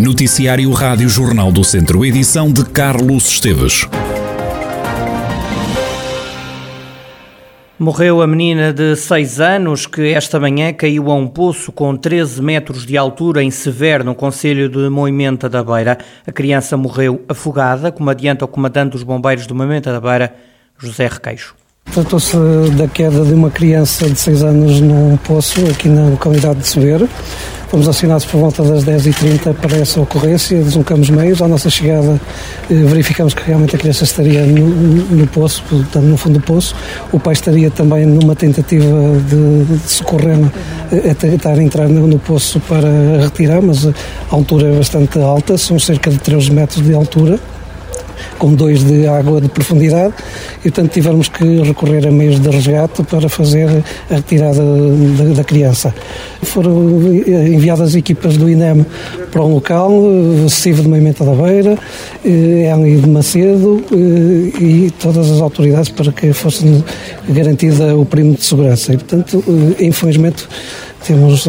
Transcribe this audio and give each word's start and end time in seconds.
Noticiário 0.00 0.72
Rádio 0.72 1.10
Jornal 1.10 1.52
do 1.52 1.62
Centro, 1.62 2.06
edição 2.06 2.50
de 2.50 2.64
Carlos 2.64 3.28
Esteves. 3.32 3.86
Morreu 7.78 8.22
a 8.22 8.26
menina 8.26 8.72
de 8.72 8.96
6 8.96 9.40
anos 9.40 9.86
que 9.86 10.14
esta 10.14 10.40
manhã 10.40 10.72
caiu 10.72 11.10
a 11.10 11.14
um 11.14 11.28
poço 11.28 11.70
com 11.70 11.94
13 11.94 12.40
metros 12.40 12.86
de 12.86 12.96
altura 12.96 13.42
em 13.42 13.50
Severo, 13.50 14.02
no 14.02 14.14
Conselho 14.14 14.70
de 14.70 14.88
Moimenta 14.88 15.50
da 15.50 15.62
Beira. 15.62 15.98
A 16.26 16.32
criança 16.32 16.78
morreu 16.78 17.22
afogada, 17.28 17.92
como 17.92 18.08
adianta 18.08 18.46
o 18.46 18.48
comandante 18.48 18.92
dos 18.92 19.02
bombeiros 19.02 19.46
de 19.46 19.52
Moimenta 19.52 19.92
da 19.92 20.00
Beira, 20.00 20.34
José 20.78 21.08
Requeixo. 21.08 21.59
Tratou-se 21.92 22.36
da 22.76 22.86
queda 22.86 23.24
de 23.24 23.34
uma 23.34 23.50
criança 23.50 24.08
de 24.08 24.16
6 24.16 24.44
anos 24.44 24.80
num 24.80 25.16
poço 25.16 25.60
aqui 25.66 25.88
na 25.88 26.10
localidade 26.10 26.60
de 26.60 26.68
Severo. 26.68 27.08
Fomos 27.66 27.88
acionados 27.88 28.24
por 28.24 28.40
volta 28.40 28.62
das 28.62 28.84
10h30 28.84 29.54
para 29.54 29.76
essa 29.76 30.00
ocorrência, 30.00 30.62
deslocamos 30.62 31.10
meios. 31.10 31.42
À 31.42 31.48
nossa 31.48 31.68
chegada, 31.68 32.20
eh, 32.70 32.74
verificamos 32.74 33.34
que 33.34 33.42
realmente 33.42 33.74
a 33.74 33.78
criança 33.78 34.04
estaria 34.04 34.44
no, 34.46 34.68
no 34.68 35.26
poço, 35.26 35.64
portanto, 35.68 36.04
no 36.04 36.16
fundo 36.16 36.38
do 36.38 36.44
poço. 36.44 36.76
O 37.12 37.18
pai 37.18 37.32
estaria 37.32 37.70
também 37.70 38.06
numa 38.06 38.36
tentativa 38.36 38.86
de, 39.28 39.64
de 39.64 39.88
socorrer, 39.88 40.38
eh, 40.92 41.10
a 41.10 41.14
tentar 41.14 41.58
entrar 41.58 41.88
no, 41.88 42.06
no 42.06 42.18
poço 42.20 42.60
para 42.60 42.88
retirar, 43.20 43.62
mas 43.62 43.86
a 43.86 43.92
altura 44.30 44.68
é 44.68 44.76
bastante 44.76 45.18
alta, 45.18 45.58
são 45.58 45.78
cerca 45.78 46.10
de 46.10 46.18
13 46.18 46.52
metros 46.52 46.84
de 46.84 46.94
altura 46.94 47.38
com 48.38 48.54
dois 48.54 48.82
de 48.82 49.06
água 49.06 49.40
de 49.40 49.48
profundidade 49.48 50.14
e, 50.60 50.70
portanto, 50.70 50.92
tivemos 50.92 51.28
que 51.28 51.62
recorrer 51.62 52.06
a 52.06 52.10
meios 52.10 52.40
de 52.40 52.48
resgate 52.48 53.02
para 53.02 53.28
fazer 53.28 53.68
a 54.10 54.14
retirada 54.14 54.62
da, 54.62 55.34
da 55.34 55.44
criança. 55.44 55.94
Foram 56.42 57.12
enviadas 57.14 57.94
equipas 57.94 58.38
do 58.38 58.48
INEM 58.48 58.84
para 59.30 59.42
um 59.42 59.54
local, 59.54 59.92
CIV 60.48 60.82
de 60.82 60.88
Moimenta 60.88 61.24
da 61.24 61.34
Beira, 61.34 61.78
ENI 62.24 62.96
de 62.96 63.08
Macedo 63.08 63.84
e 63.92 64.90
todas 64.98 65.30
as 65.30 65.40
autoridades 65.40 65.90
para 65.90 66.10
que 66.10 66.32
fosse 66.32 66.82
garantida 67.28 67.94
o 67.94 68.06
perímetro 68.06 68.40
de 68.40 68.46
segurança. 68.46 68.94
E, 68.94 68.96
portanto, 68.96 69.44
infelizmente, 69.78 70.48
temos 71.06 71.46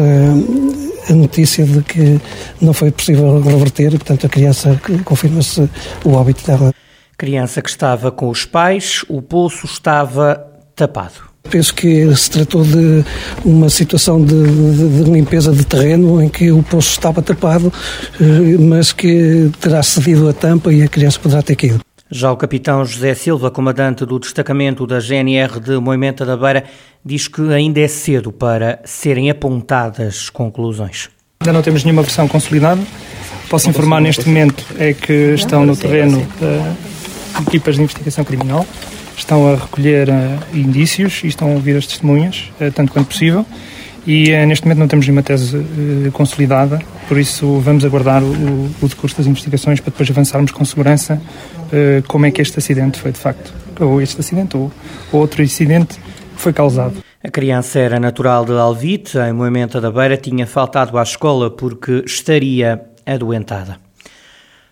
a 1.12 1.14
notícia 1.14 1.64
de 1.64 1.82
que 1.82 2.20
não 2.60 2.72
foi 2.72 2.90
possível 2.90 3.40
reverter 3.40 3.94
e, 3.94 3.98
portanto, 3.98 4.26
a 4.26 4.28
criança 4.28 4.80
confirma-se 5.04 5.68
o 6.04 6.12
óbito 6.12 6.44
dela. 6.46 6.74
Criança 7.16 7.62
que 7.62 7.70
estava 7.70 8.10
com 8.10 8.28
os 8.28 8.44
pais, 8.44 9.04
o 9.08 9.22
poço 9.22 9.66
estava 9.66 10.44
tapado. 10.74 11.32
Penso 11.50 11.74
que 11.74 12.14
se 12.16 12.30
tratou 12.30 12.62
de 12.64 13.04
uma 13.44 13.68
situação 13.68 14.24
de, 14.24 14.42
de, 14.44 15.04
de, 15.04 15.10
limpeza 15.10 15.52
de 15.52 15.64
terreno 15.64 16.22
em 16.22 16.28
que 16.28 16.50
o 16.50 16.62
poço 16.62 16.90
estava 16.90 17.20
tapado, 17.20 17.72
mas 18.60 18.92
que 18.92 19.50
terá 19.60 19.82
cedido 19.82 20.28
a 20.28 20.32
tampa 20.32 20.72
e 20.72 20.82
a 20.82 20.88
criança 20.88 21.18
poderá 21.18 21.42
ter 21.42 21.56
caído. 21.56 21.80
Já 22.14 22.30
o 22.30 22.36
capitão 22.36 22.84
José 22.84 23.14
Silva, 23.14 23.50
comandante 23.50 24.04
do 24.04 24.18
destacamento 24.18 24.86
da 24.86 25.00
GNR 25.00 25.58
de 25.58 25.78
Moimenta 25.78 26.26
da 26.26 26.36
Beira, 26.36 26.62
diz 27.02 27.26
que 27.26 27.40
ainda 27.54 27.80
é 27.80 27.88
cedo 27.88 28.30
para 28.30 28.80
serem 28.84 29.30
apontadas 29.30 30.28
conclusões. 30.28 31.08
Ainda 31.40 31.54
não 31.54 31.62
temos 31.62 31.84
nenhuma 31.84 32.02
versão 32.02 32.28
consolidada. 32.28 32.82
Posso 33.48 33.70
informar 33.70 34.02
neste 34.02 34.28
momento 34.28 34.62
é 34.78 34.92
que 34.92 35.32
estão 35.32 35.64
no 35.64 35.74
terreno 35.74 36.18
uh, 36.18 37.42
equipas 37.48 37.76
de 37.76 37.80
investigação 37.80 38.24
criminal, 38.24 38.66
estão 39.16 39.50
a 39.50 39.56
recolher 39.56 40.10
uh, 40.10 40.12
indícios 40.54 41.22
e 41.24 41.28
estão 41.28 41.50
a 41.50 41.54
ouvir 41.54 41.78
as 41.78 41.86
testemunhas, 41.86 42.52
uh, 42.60 42.70
tanto 42.72 42.92
quanto 42.92 43.06
possível. 43.06 43.46
E 44.06 44.32
neste 44.46 44.66
momento 44.66 44.80
não 44.80 44.88
temos 44.88 45.06
nenhuma 45.06 45.22
tese 45.22 45.64
consolidada, 46.12 46.82
por 47.06 47.16
isso 47.16 47.60
vamos 47.60 47.84
aguardar 47.84 48.20
o, 48.20 48.68
o 48.82 48.88
decurso 48.88 49.16
das 49.16 49.28
investigações 49.28 49.78
para 49.78 49.92
depois 49.92 50.10
avançarmos 50.10 50.50
com 50.50 50.64
segurança 50.64 51.22
como 52.06 52.26
é 52.26 52.30
que 52.30 52.42
este 52.42 52.58
acidente 52.58 52.98
foi 52.98 53.12
de 53.12 53.18
facto, 53.18 53.52
ou 53.80 54.00
este 54.00 54.20
acidente 54.20 54.56
ou 54.56 54.70
outro 55.12 55.42
incidente 55.42 55.98
foi 56.36 56.52
causado. 56.52 57.02
A 57.24 57.30
criança 57.30 57.78
era 57.78 58.00
natural 58.00 58.44
de 58.44 58.52
Alvite, 58.52 59.16
em 59.16 59.32
Moimenta 59.32 59.80
da 59.80 59.90
Beira, 59.90 60.16
tinha 60.16 60.46
faltado 60.46 60.98
à 60.98 61.02
escola 61.02 61.50
porque 61.50 62.02
estaria 62.04 62.82
adoentada. 63.06 63.78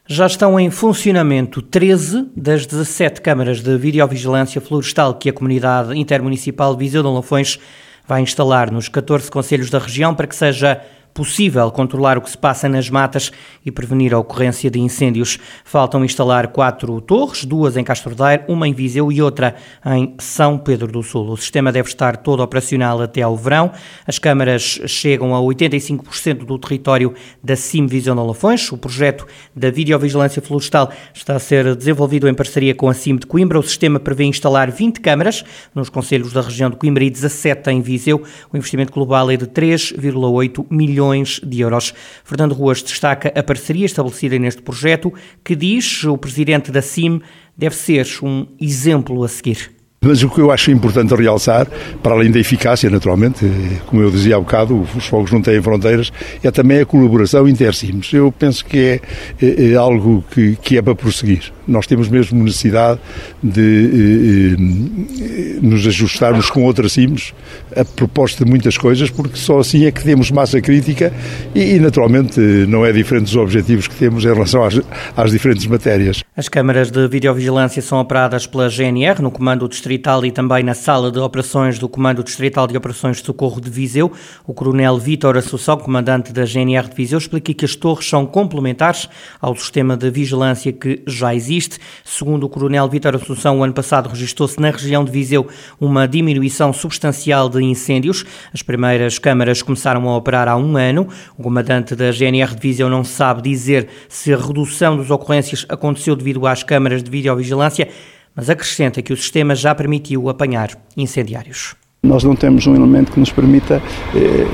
Já 0.05 0.27
estão 0.27 0.59
em 0.59 0.69
funcionamento 0.71 1.63
13 1.63 2.31
das 2.37 2.67
17 2.67 3.21
câmaras 3.21 3.61
de 3.63 3.79
videovigilância 3.79 4.61
florestal 4.61 5.15
que 5.15 5.31
a 5.31 5.33
comunidade 5.33 5.97
intermunicipal 5.97 6.77
Viseu 6.77 7.05
de 7.05 7.09
Lafões 7.09 7.61
vai 8.09 8.21
instalar 8.21 8.73
nos 8.73 8.89
14 8.89 9.31
conselhos 9.31 9.71
da 9.71 9.79
região 9.79 10.13
para 10.13 10.27
que 10.27 10.35
seja 10.35 10.81
possível 11.15 11.71
controlar 11.71 12.17
o 12.17 12.21
que 12.21 12.31
se 12.31 12.39
passa 12.39 12.69
nas 12.69 12.89
matas 12.89 13.31
e 13.65 13.71
prevenir 13.71 14.15
a 14.15 14.19
ocorrência 14.19 14.71
de 14.71 14.81
incêndios. 14.81 15.39
Faltam 15.65 16.05
instalar 16.05 16.49
quatro 16.49 17.01
torres, 17.01 17.45
duas 17.45 17.77
em 17.77 17.85
Castordeiro, 17.85 18.45
uma 18.49 18.67
em 18.67 18.73
Viseu 18.73 19.11
e 19.11 19.21
outra 19.21 19.55
em 19.87 20.15
São 20.19 20.59
Pedro 20.59 20.91
do 20.91 21.03
Sul. 21.03 21.31
O 21.31 21.37
sistema 21.37 21.73
deve 21.73 21.89
estar 21.89 22.17
todo 22.19 22.43
operacional 22.43 23.01
até 23.01 23.23
ao 23.23 23.37
verão. 23.37 23.73
As 24.07 24.19
câmaras 24.19 24.81
chegam 24.87 25.35
a 25.35 25.41
85% 25.41 26.45
do 26.45 26.59
território 26.59 27.15
da 27.43 27.57
CIM 27.57 27.87
Visão 27.87 28.15
de 28.15 28.23
Lafões. 28.23 28.71
O 28.73 28.79
projeto 28.79 29.27
da 29.55 29.71
videovigilância 29.71 30.41
florestal 30.41 30.91
está 31.13 31.37
a 31.37 31.39
ser 31.39 31.75
desenvolvido 31.75 32.29
em 32.29 32.35
parceria 32.35 32.75
com 32.75 32.89
a 32.89 32.95
CIM 32.95 33.17
de 33.17 33.27
Coimbra. 33.27 33.59
O 33.59 33.63
sistema 33.63 33.99
prevê 33.99 34.25
instalar 34.25 34.71
20 34.71 35.01
câmaras 35.01 35.45
nos 35.75 35.89
conselhos 35.89 36.33
da 36.33 36.41
região 36.41 36.71
de 36.71 36.77
Coimbra 36.77 37.05
e 37.05 37.11
17 37.11 37.71
em 37.71 37.81
Viseu. 37.81 38.23
O 38.53 38.57
investimento 38.57 38.93
global 38.93 39.31
é 39.31 39.37
de 39.37 39.47
3,8 39.47 40.67
milhões 40.71 41.00
milhões 41.01 41.41
de 41.43 41.61
euros. 41.61 41.95
Fernando 42.25 42.53
Ruas 42.53 42.83
destaca 42.83 43.33
a 43.35 43.43
parceria 43.43 43.87
estabelecida 43.87 44.39
neste 44.39 44.61
projeto, 44.61 45.13
que 45.43 45.57
diz 45.57 46.05
o 46.05 46.19
presidente 46.19 46.71
da 46.71 46.83
CIM 46.83 47.21
deve 47.57 47.75
ser 47.75 48.07
um 48.23 48.47
exemplo 48.61 49.25
a 49.25 49.29
seguir. 49.29 49.71
Mas 50.03 50.23
o 50.23 50.31
que 50.31 50.41
eu 50.41 50.51
acho 50.51 50.71
importante 50.71 51.15
realçar, 51.15 51.67
para 52.03 52.15
além 52.15 52.31
da 52.31 52.39
eficácia, 52.39 52.89
naturalmente, 52.89 53.47
como 53.85 54.01
eu 54.01 54.11
dizia 54.11 54.37
há 54.37 54.41
bocado, 54.41 54.81
os 54.97 55.07
fogos 55.07 55.31
não 55.31 55.43
têm 55.43 55.61
fronteiras, 55.61 56.11
é 56.43 56.51
também 56.51 56.81
a 56.81 56.87
colaboração 56.87 57.47
inter-CIMs. 57.47 58.11
Eu 58.15 58.33
penso 58.33 58.65
que 58.65 58.79
é, 58.79 59.01
é, 59.43 59.73
é 59.73 59.75
algo 59.75 60.25
que, 60.31 60.57
que, 60.57 60.79
é 60.79 60.83
para 60.83 60.95
prosseguir. 60.95 61.53
Nós 61.71 61.87
temos 61.87 62.09
mesmo 62.09 62.43
necessidade 62.43 63.01
de 63.43 64.57
eh, 64.57 65.59
nos 65.63 65.87
ajustarmos 65.87 66.51
com 66.51 66.65
outras 66.65 66.93
CIMs 66.93 67.33
a 67.77 67.85
propósito 67.85 68.45
de 68.45 68.51
muitas 68.51 68.77
coisas, 68.77 69.11
porque 69.11 69.37
só 69.37 69.61
assim 69.61 69.87
é 69.87 69.93
que 69.93 70.03
temos 70.03 70.31
massa 70.31 70.61
crítica 70.61 71.13
e, 71.55 71.77
e 71.77 71.81
naturalmente, 71.81 72.41
não 72.41 72.85
é 72.85 72.93
diferente 72.93 73.25
dos 73.25 73.37
objetivos 73.37 73.87
que 73.87 73.95
temos 73.95 74.25
em 74.25 74.33
relação 74.33 74.65
às, 74.65 74.81
às 75.17 75.31
diferentes 75.31 75.67
matérias. 75.67 76.23
As 76.37 76.49
câmaras 76.49 76.91
de 76.91 77.07
videovigilância 77.07 77.81
são 77.83 78.01
operadas 78.01 78.47
pela 78.47 78.69
GNR 78.69 79.23
no 79.23 79.31
Comando 79.31 79.69
Distrital 79.69 80.25
e 80.25 80.33
também 80.33 80.63
na 80.63 80.75
Sala 80.75 81.11
de 81.13 81.19
Operações 81.19 81.79
do 81.79 81.89
Comando 81.89 82.25
Distrital 82.25 82.67
de 82.67 82.77
Operações 82.77 83.19
de 83.19 83.27
Socorro 83.27 83.61
de 83.61 83.71
Viseu. 83.71 84.11
O 84.47 84.55
Coronel 84.55 84.99
Vítor 84.99 85.37
Assunção, 85.37 85.77
comandante 85.77 86.33
da 86.33 86.45
GNR 86.45 86.89
de 86.89 86.97
Viseu, 86.97 87.19
explica 87.19 87.53
que 87.53 87.65
as 87.65 87.77
torres 87.77 88.09
são 88.09 88.27
complementares 88.27 89.09
ao 89.41 89.55
sistema 89.55 89.97
de 89.97 90.11
vigilância 90.11 90.73
que 90.73 91.03
já 91.07 91.35
existe. 91.35 91.60
Segundo 92.05 92.45
o 92.45 92.49
Coronel 92.49 92.89
Vítor 92.89 93.17
Assunção, 93.17 93.59
o 93.59 93.65
ano 93.65 93.73
passado 93.73 94.09
registrou-se 94.09 94.61
na 94.61 94.71
região 94.71 95.05
de 95.05 95.11
Viseu 95.11 95.47
uma 95.81 96.07
diminuição 96.07 96.73
substancial 96.73 97.49
de 97.49 97.63
incêndios. 97.63 98.25
As 98.55 98.63
primeiras 98.63 99.19
câmaras 99.19 99.63
começaram 99.63 100.09
a 100.09 100.17
operar 100.17 100.49
há 100.49 100.57
um 100.57 100.77
ano. 100.77 101.09
O 101.37 101.43
comandante 101.43 101.95
da 101.95 102.11
GNR 102.11 102.55
de 102.55 102.61
Viseu 102.61 102.89
não 102.89 103.05
sabe 103.05 103.43
dizer 103.43 103.89
se 104.09 104.33
a 104.33 104.37
redução 104.37 104.97
das 104.97 105.11
ocorrências 105.11 105.67
aconteceu 105.69 106.15
devido 106.15 106.47
às 106.47 106.63
câmaras 106.63 107.03
de 107.03 107.11
videovigilância, 107.11 107.89
mas 108.35 108.49
acrescenta 108.49 109.03
que 109.03 109.13
o 109.13 109.17
sistema 109.17 109.55
já 109.55 109.75
permitiu 109.75 110.29
apanhar 110.29 110.71
incendiários. 110.97 111.75
Nós 112.03 112.25
não 112.25 112.35
temos 112.35 112.67
um 112.67 112.75
elemento 112.75 113.13
que 113.13 113.21
nos 113.21 113.31
permita 113.31 113.83
eh, 114.15 114.47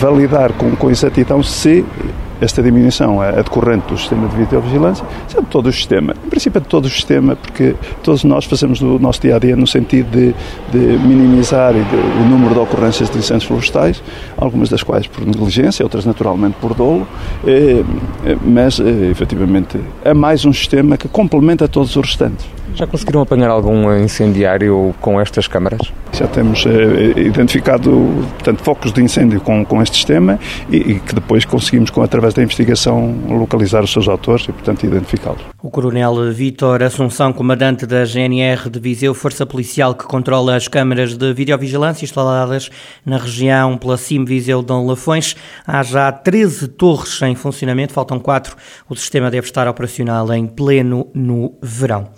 validar 0.00 0.52
com, 0.54 0.74
com 0.74 0.90
exatidão 0.90 1.42
se 1.42 1.84
esta 2.40 2.62
diminuição 2.62 3.22
é 3.22 3.32
decorrente 3.32 3.86
do 3.88 3.98
sistema 3.98 4.28
de 4.28 4.36
videovigilância, 4.36 5.04
é 5.34 5.40
de 5.40 5.46
todo 5.46 5.68
o 5.68 5.72
sistema. 5.72 6.14
Em 6.24 6.28
princípio 6.28 6.58
é 6.58 6.60
de 6.60 6.68
todo 6.68 6.84
o 6.86 6.90
sistema, 6.90 7.36
porque 7.36 7.74
todos 8.02 8.24
nós 8.24 8.44
fazemos 8.44 8.80
o 8.80 8.98
nosso 8.98 9.20
dia 9.20 9.36
a 9.36 9.38
dia 9.38 9.56
no 9.56 9.66
sentido 9.66 10.10
de, 10.10 10.34
de 10.70 10.98
minimizar 10.98 11.74
o 11.74 12.28
número 12.28 12.54
de 12.54 12.60
ocorrências 12.60 13.10
de 13.10 13.18
incêndios 13.18 13.44
florestais, 13.44 14.02
algumas 14.36 14.68
das 14.68 14.82
quais 14.82 15.06
por 15.06 15.26
negligência, 15.26 15.84
outras 15.84 16.04
naturalmente 16.04 16.56
por 16.60 16.74
dolo, 16.74 17.06
eh, 17.46 17.82
mas 18.44 18.80
eh, 18.80 19.10
efetivamente 19.10 19.78
é 20.04 20.14
mais 20.14 20.44
um 20.44 20.52
sistema 20.52 20.96
que 20.96 21.08
complementa 21.08 21.68
todos 21.68 21.94
os 21.96 22.06
restantes. 22.06 22.46
Já 22.76 22.86
conseguiram 22.86 23.22
apanhar 23.22 23.48
algum 23.48 23.90
incendiário 23.96 24.94
com 25.00 25.18
estas 25.18 25.48
câmaras? 25.48 25.80
Já 26.12 26.26
temos 26.26 26.66
eh, 26.66 27.18
identificado 27.18 27.90
portanto, 28.34 28.62
focos 28.62 28.92
de 28.92 29.02
incêndio 29.02 29.40
com, 29.40 29.64
com 29.64 29.82
este 29.82 29.96
sistema 29.96 30.38
e, 30.68 30.76
e, 30.76 31.00
que 31.00 31.14
depois 31.14 31.46
conseguimos, 31.46 31.88
com, 31.88 32.02
através 32.02 32.34
da 32.34 32.42
investigação, 32.42 33.16
localizar 33.30 33.82
os 33.82 33.90
seus 33.90 34.06
autores 34.06 34.46
e, 34.46 34.52
portanto, 34.52 34.84
identificá-los. 34.84 35.40
O 35.62 35.70
Coronel 35.70 36.30
Vítor 36.34 36.82
Assunção, 36.82 37.32
comandante 37.32 37.86
da 37.86 38.04
GNR 38.04 38.68
de 38.68 38.78
Viseu, 38.78 39.14
força 39.14 39.46
policial 39.46 39.94
que 39.94 40.04
controla 40.04 40.54
as 40.54 40.68
câmaras 40.68 41.16
de 41.16 41.32
videovigilância 41.32 42.04
instaladas 42.04 42.70
na 43.06 43.16
região 43.16 43.78
pela 43.78 43.96
CIM 43.96 44.26
Viseu 44.26 44.60
de 44.60 44.66
Dom 44.66 44.86
Lafões. 44.86 45.34
Há 45.66 45.82
já 45.82 46.12
13 46.12 46.68
torres 46.68 47.22
em 47.22 47.34
funcionamento, 47.34 47.94
faltam 47.94 48.20
4. 48.20 48.54
O 48.86 48.94
sistema 48.94 49.30
deve 49.30 49.46
estar 49.46 49.66
operacional 49.66 50.30
em 50.34 50.46
pleno 50.46 51.08
no 51.14 51.54
verão. 51.62 52.10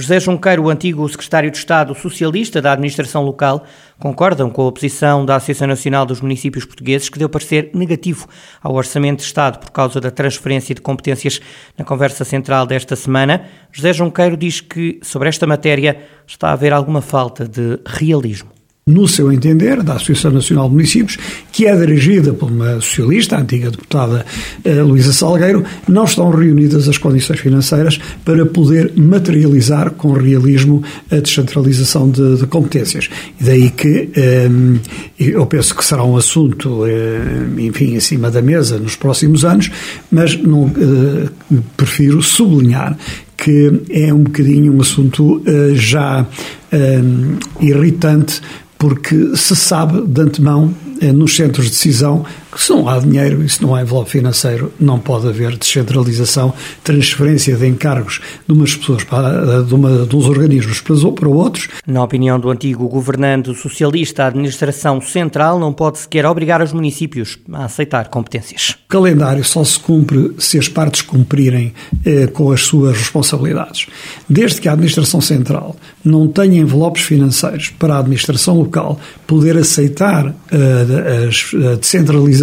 José 0.00 0.18
Junqueiro, 0.18 0.62
o 0.62 0.70
antigo 0.70 1.06
secretário 1.08 1.50
de 1.50 1.58
Estado 1.58 1.94
socialista 1.94 2.62
da 2.62 2.72
administração 2.72 3.22
local, 3.22 3.64
concordam 3.98 4.48
com 4.48 4.66
a 4.66 4.72
posição 4.72 5.26
da 5.26 5.36
Associação 5.36 5.68
Nacional 5.68 6.06
dos 6.06 6.22
Municípios 6.22 6.64
Portugueses, 6.64 7.10
que 7.10 7.18
deu 7.18 7.28
parecer 7.28 7.70
negativo 7.74 8.26
ao 8.62 8.74
Orçamento 8.74 9.18
de 9.18 9.24
Estado 9.24 9.58
por 9.58 9.70
causa 9.70 10.00
da 10.00 10.10
transferência 10.10 10.74
de 10.74 10.80
competências 10.80 11.38
na 11.76 11.84
conversa 11.84 12.24
central 12.24 12.66
desta 12.66 12.96
semana. 12.96 13.44
José 13.70 13.92
Junqueiro 13.92 14.38
diz 14.38 14.62
que, 14.62 14.98
sobre 15.02 15.28
esta 15.28 15.46
matéria, 15.46 16.02
está 16.26 16.48
a 16.48 16.52
haver 16.52 16.72
alguma 16.72 17.02
falta 17.02 17.46
de 17.46 17.78
realismo 17.84 18.59
no 18.86 19.06
seu 19.06 19.30
entender, 19.30 19.82
da 19.82 19.94
Associação 19.94 20.32
Nacional 20.32 20.68
de 20.68 20.74
Municípios, 20.74 21.16
que 21.52 21.66
é 21.66 21.76
dirigida 21.76 22.32
por 22.32 22.50
uma 22.50 22.74
socialista, 22.80 23.36
a 23.36 23.40
antiga 23.40 23.70
deputada 23.70 24.24
eh, 24.64 24.82
Luísa 24.82 25.12
Salgueiro, 25.12 25.64
não 25.86 26.04
estão 26.04 26.30
reunidas 26.30 26.88
as 26.88 26.98
condições 26.98 27.38
financeiras 27.40 28.00
para 28.24 28.44
poder 28.46 28.92
materializar 28.96 29.92
com 29.92 30.12
realismo 30.12 30.82
a 31.10 31.16
descentralização 31.16 32.10
de, 32.10 32.36
de 32.36 32.46
competências. 32.46 33.08
E 33.40 33.44
daí 33.44 33.70
que 33.70 34.10
eh, 34.16 34.48
eu 35.18 35.46
penso 35.46 35.74
que 35.74 35.84
será 35.84 36.02
um 36.02 36.16
assunto, 36.16 36.84
eh, 36.86 37.20
enfim, 37.58 37.94
em 37.94 38.00
cima 38.00 38.30
da 38.30 38.42
mesa 38.42 38.78
nos 38.78 38.96
próximos 38.96 39.44
anos, 39.44 39.70
mas 40.10 40.36
não, 40.36 40.66
eh, 40.66 41.28
prefiro 41.76 42.22
sublinhar 42.22 42.96
que 43.36 43.82
é 43.88 44.12
um 44.12 44.24
bocadinho 44.24 44.74
um 44.74 44.80
assunto 44.82 45.42
eh, 45.46 45.72
já 45.74 46.26
eh, 46.70 47.00
irritante 47.60 48.42
porque 48.80 49.36
se 49.36 49.54
sabe 49.54 50.00
de 50.06 50.22
antemão 50.22 50.74
é 51.02 51.12
nos 51.12 51.36
centros 51.36 51.66
de 51.66 51.72
decisão 51.72 52.24
que 52.50 52.60
se 52.60 52.70
não 52.70 52.88
há 52.88 52.98
dinheiro 52.98 53.42
e 53.42 53.48
se 53.48 53.62
não 53.62 53.74
há 53.74 53.82
envelope 53.82 54.10
financeiro, 54.10 54.72
não 54.78 54.98
pode 54.98 55.28
haver 55.28 55.56
descentralização, 55.56 56.52
transferência 56.82 57.56
de 57.56 57.66
encargos 57.66 58.20
de 58.46 58.52
umas 58.52 58.74
pessoas 58.74 59.04
para 59.04 59.62
de, 59.62 59.74
uma, 59.74 60.06
de 60.06 60.16
uns 60.16 60.26
organismos 60.26 60.80
para 60.80 61.28
outros. 61.28 61.68
Na 61.86 62.02
opinião 62.02 62.38
do 62.38 62.50
antigo 62.50 62.88
governante 62.88 63.54
socialista, 63.54 64.24
a 64.24 64.26
administração 64.26 65.00
central 65.00 65.58
não 65.58 65.72
pode 65.72 65.98
sequer 65.98 66.26
obrigar 66.26 66.60
os 66.62 66.72
municípios 66.72 67.38
a 67.52 67.64
aceitar 67.64 68.08
competências. 68.08 68.76
O 68.86 68.88
calendário 68.88 69.44
só 69.44 69.62
se 69.62 69.78
cumpre 69.78 70.34
se 70.38 70.58
as 70.58 70.68
partes 70.68 71.02
cumprirem 71.02 71.72
eh, 72.04 72.26
com 72.26 72.50
as 72.50 72.62
suas 72.62 72.96
responsabilidades. 72.96 73.86
Desde 74.28 74.60
que 74.60 74.68
a 74.68 74.72
administração 74.72 75.20
central 75.20 75.76
não 76.04 76.26
tenha 76.26 76.60
envelopes 76.60 77.02
financeiros 77.02 77.70
para 77.78 77.94
a 77.94 77.98
administração 77.98 78.58
local 78.58 78.98
poder 79.26 79.56
aceitar 79.56 80.34
eh, 80.50 81.28
a, 81.72 81.76
descentralização 81.76 82.39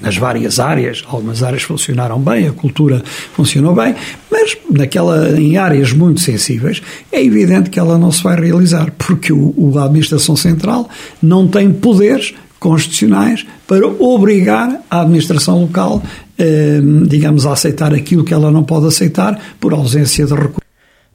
nas 0.00 0.16
várias 0.16 0.58
áreas, 0.58 1.02
algumas 1.06 1.42
áreas 1.42 1.62
funcionaram 1.62 2.20
bem, 2.20 2.48
a 2.48 2.52
cultura 2.52 3.02
funcionou 3.32 3.74
bem, 3.74 3.94
mas 4.30 4.56
naquela, 4.70 5.38
em 5.40 5.56
áreas 5.56 5.92
muito 5.92 6.20
sensíveis, 6.20 6.82
é 7.12 7.22
evidente 7.22 7.70
que 7.70 7.78
ela 7.78 7.96
não 7.96 8.10
se 8.10 8.22
vai 8.22 8.38
realizar, 8.38 8.92
porque 8.98 9.32
o, 9.32 9.54
o 9.56 9.78
a 9.78 9.84
administração 9.84 10.36
central 10.36 10.88
não 11.22 11.46
tem 11.46 11.72
poderes 11.72 12.34
constitucionais 12.58 13.46
para 13.66 13.86
obrigar 13.86 14.80
a 14.90 15.02
administração 15.02 15.60
local, 15.60 16.02
eh, 16.38 16.80
digamos, 17.06 17.46
a 17.46 17.52
aceitar 17.52 17.92
aquilo 17.92 18.24
que 18.24 18.32
ela 18.32 18.50
não 18.50 18.64
pode 18.64 18.86
aceitar 18.86 19.38
por 19.60 19.72
ausência 19.72 20.24
de 20.24 20.32
recursos. 20.32 20.64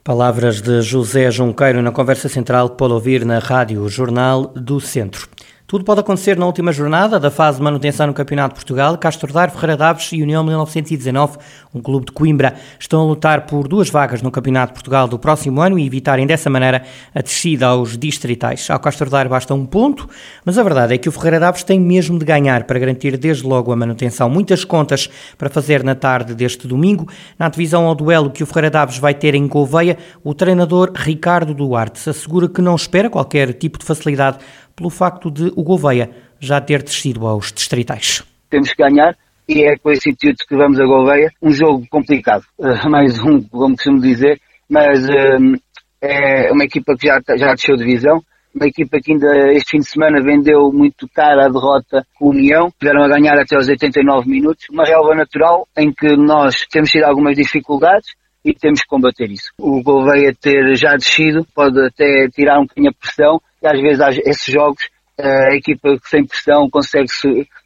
Palavras 0.03 0.61
de 0.61 0.81
José 0.81 1.29
Junqueiro 1.29 1.81
na 1.81 1.91
conversa 1.91 2.29
central 2.29 2.71
pode 2.71 2.93
ouvir 2.93 3.25
na 3.25 3.39
Rádio 3.39 3.87
Jornal 3.89 4.53
do 4.55 4.79
Centro. 4.79 5.27
Tudo 5.69 5.85
pode 5.85 5.99
acontecer 5.99 6.35
na 6.35 6.47
última 6.47 6.71
jornada 6.71 7.19
da 7.19 7.29
fase 7.29 7.59
de 7.59 7.63
manutenção 7.63 8.07
no 8.07 8.13
Campeonato 8.15 8.55
de 8.55 8.55
Portugal. 8.55 8.97
Castro 8.97 9.31
Daire, 9.31 9.51
Ferreira 9.51 9.77
Daves 9.77 10.11
e 10.11 10.23
União 10.23 10.43
1919, 10.43 11.37
um 11.75 11.79
clube 11.79 12.07
de 12.07 12.11
Coimbra, 12.11 12.55
estão 12.79 13.01
a 13.01 13.03
lutar 13.03 13.45
por 13.45 13.67
duas 13.67 13.87
vagas 13.87 14.23
no 14.23 14.31
Campeonato 14.31 14.73
de 14.73 14.73
Portugal 14.73 15.07
do 15.07 15.19
próximo 15.19 15.61
ano 15.61 15.77
e 15.77 15.85
evitarem 15.85 16.25
dessa 16.25 16.49
maneira 16.49 16.81
a 17.13 17.21
descida 17.21 17.67
aos 17.67 17.95
distritais. 17.95 18.67
Ao 18.67 18.79
Castro 18.79 19.11
Daire 19.11 19.29
basta 19.29 19.53
um 19.53 19.63
ponto, 19.63 20.09
mas 20.43 20.57
a 20.57 20.63
verdade 20.63 20.95
é 20.95 20.97
que 20.97 21.07
o 21.07 21.11
Ferreira 21.11 21.39
Daves 21.39 21.61
tem 21.61 21.79
mesmo 21.79 22.17
de 22.17 22.25
ganhar 22.25 22.63
para 22.63 22.79
garantir 22.79 23.15
desde 23.15 23.45
logo 23.45 23.71
a 23.71 23.75
manutenção. 23.75 24.27
Muitas 24.27 24.65
contas 24.65 25.07
para 25.37 25.51
fazer 25.51 25.83
na 25.83 25.93
tarde 25.93 26.33
deste 26.33 26.67
domingo. 26.67 27.07
Na 27.37 27.47
divisão 27.47 27.85
ao 27.85 27.93
duelo 27.93 28.31
que 28.31 28.41
o 28.41 28.47
Ferreira 28.47 28.71
Daves 28.71 28.97
vai 28.97 29.13
ter 29.13 29.35
em 29.35 29.47
Gouveia, 29.47 29.99
o 30.23 30.33
treinador 30.33 30.91
Ricardo 30.95 31.53
Duarte 31.53 31.99
se 31.99 32.09
assegura 32.09 32.49
que 32.49 32.59
não 32.59 32.73
espera 32.73 33.07
qualquer 33.07 33.53
tipo 33.53 33.77
de 33.77 33.85
facilidade 33.85 34.39
pelo 34.79 34.89
facto 34.89 35.29
de 35.29 35.51
o 35.57 35.63
Gouveia 35.63 36.09
já 36.39 36.61
ter 36.61 36.81
descido 36.81 37.27
aos 37.27 37.51
distritais. 37.51 38.23
Temos 38.49 38.73
que 38.73 38.81
ganhar 38.81 39.13
e 39.47 39.63
é 39.63 39.77
com 39.77 39.91
esse 39.91 40.09
intuito 40.09 40.45
que 40.47 40.55
vamos 40.55 40.79
a 40.79 40.85
Gouveia. 40.85 41.29
Um 41.41 41.51
jogo 41.51 41.85
complicado, 41.89 42.45
uh, 42.57 42.89
mais 42.89 43.19
um, 43.19 43.41
como 43.41 43.75
costumo 43.75 43.99
dizer, 43.99 44.39
mas 44.69 45.03
uh, 45.03 45.59
é 46.01 46.49
uma 46.51 46.63
equipa 46.63 46.95
que 46.97 47.07
já, 47.07 47.19
já 47.35 47.53
desceu 47.53 47.75
de 47.75 47.83
divisão, 47.83 48.21
uma 48.55 48.67
equipa 48.67 48.99
que 49.03 49.11
ainda 49.11 49.51
este 49.51 49.71
fim 49.71 49.79
de 49.79 49.89
semana 49.89 50.23
vendeu 50.23 50.71
muito 50.71 51.07
cara 51.13 51.45
a 51.45 51.49
derrota 51.49 52.05
com 52.17 52.27
a 52.27 52.29
União, 52.29 52.71
tiveram 52.79 53.03
a 53.03 53.09
ganhar 53.09 53.37
até 53.37 53.55
aos 53.55 53.67
89 53.67 54.29
minutos, 54.29 54.65
uma 54.71 54.85
relva 54.85 55.13
natural 55.13 55.67
em 55.77 55.91
que 55.91 56.15
nós 56.15 56.65
temos 56.71 56.89
tido 56.89 57.03
algumas 57.03 57.35
dificuldades, 57.35 58.07
e 58.43 58.53
temos 58.53 58.81
que 58.81 58.87
combater 58.87 59.29
isso. 59.29 59.51
O 59.59 59.83
Gouveia 59.83 60.33
ter 60.33 60.73
já 60.75 60.95
descido 60.95 61.45
pode 61.53 61.77
até 61.85 62.27
tirar 62.29 62.59
um 62.59 62.63
bocadinho 62.63 62.89
a 62.89 62.93
pressão 62.93 63.41
e 63.61 63.67
às 63.67 63.81
vezes 63.81 64.21
esses 64.25 64.53
jogos 64.53 64.83
eh, 65.17 65.51
a 65.51 65.55
equipa 65.55 65.97
sem 66.05 66.25
pressão 66.25 66.69
consegue 66.69 67.07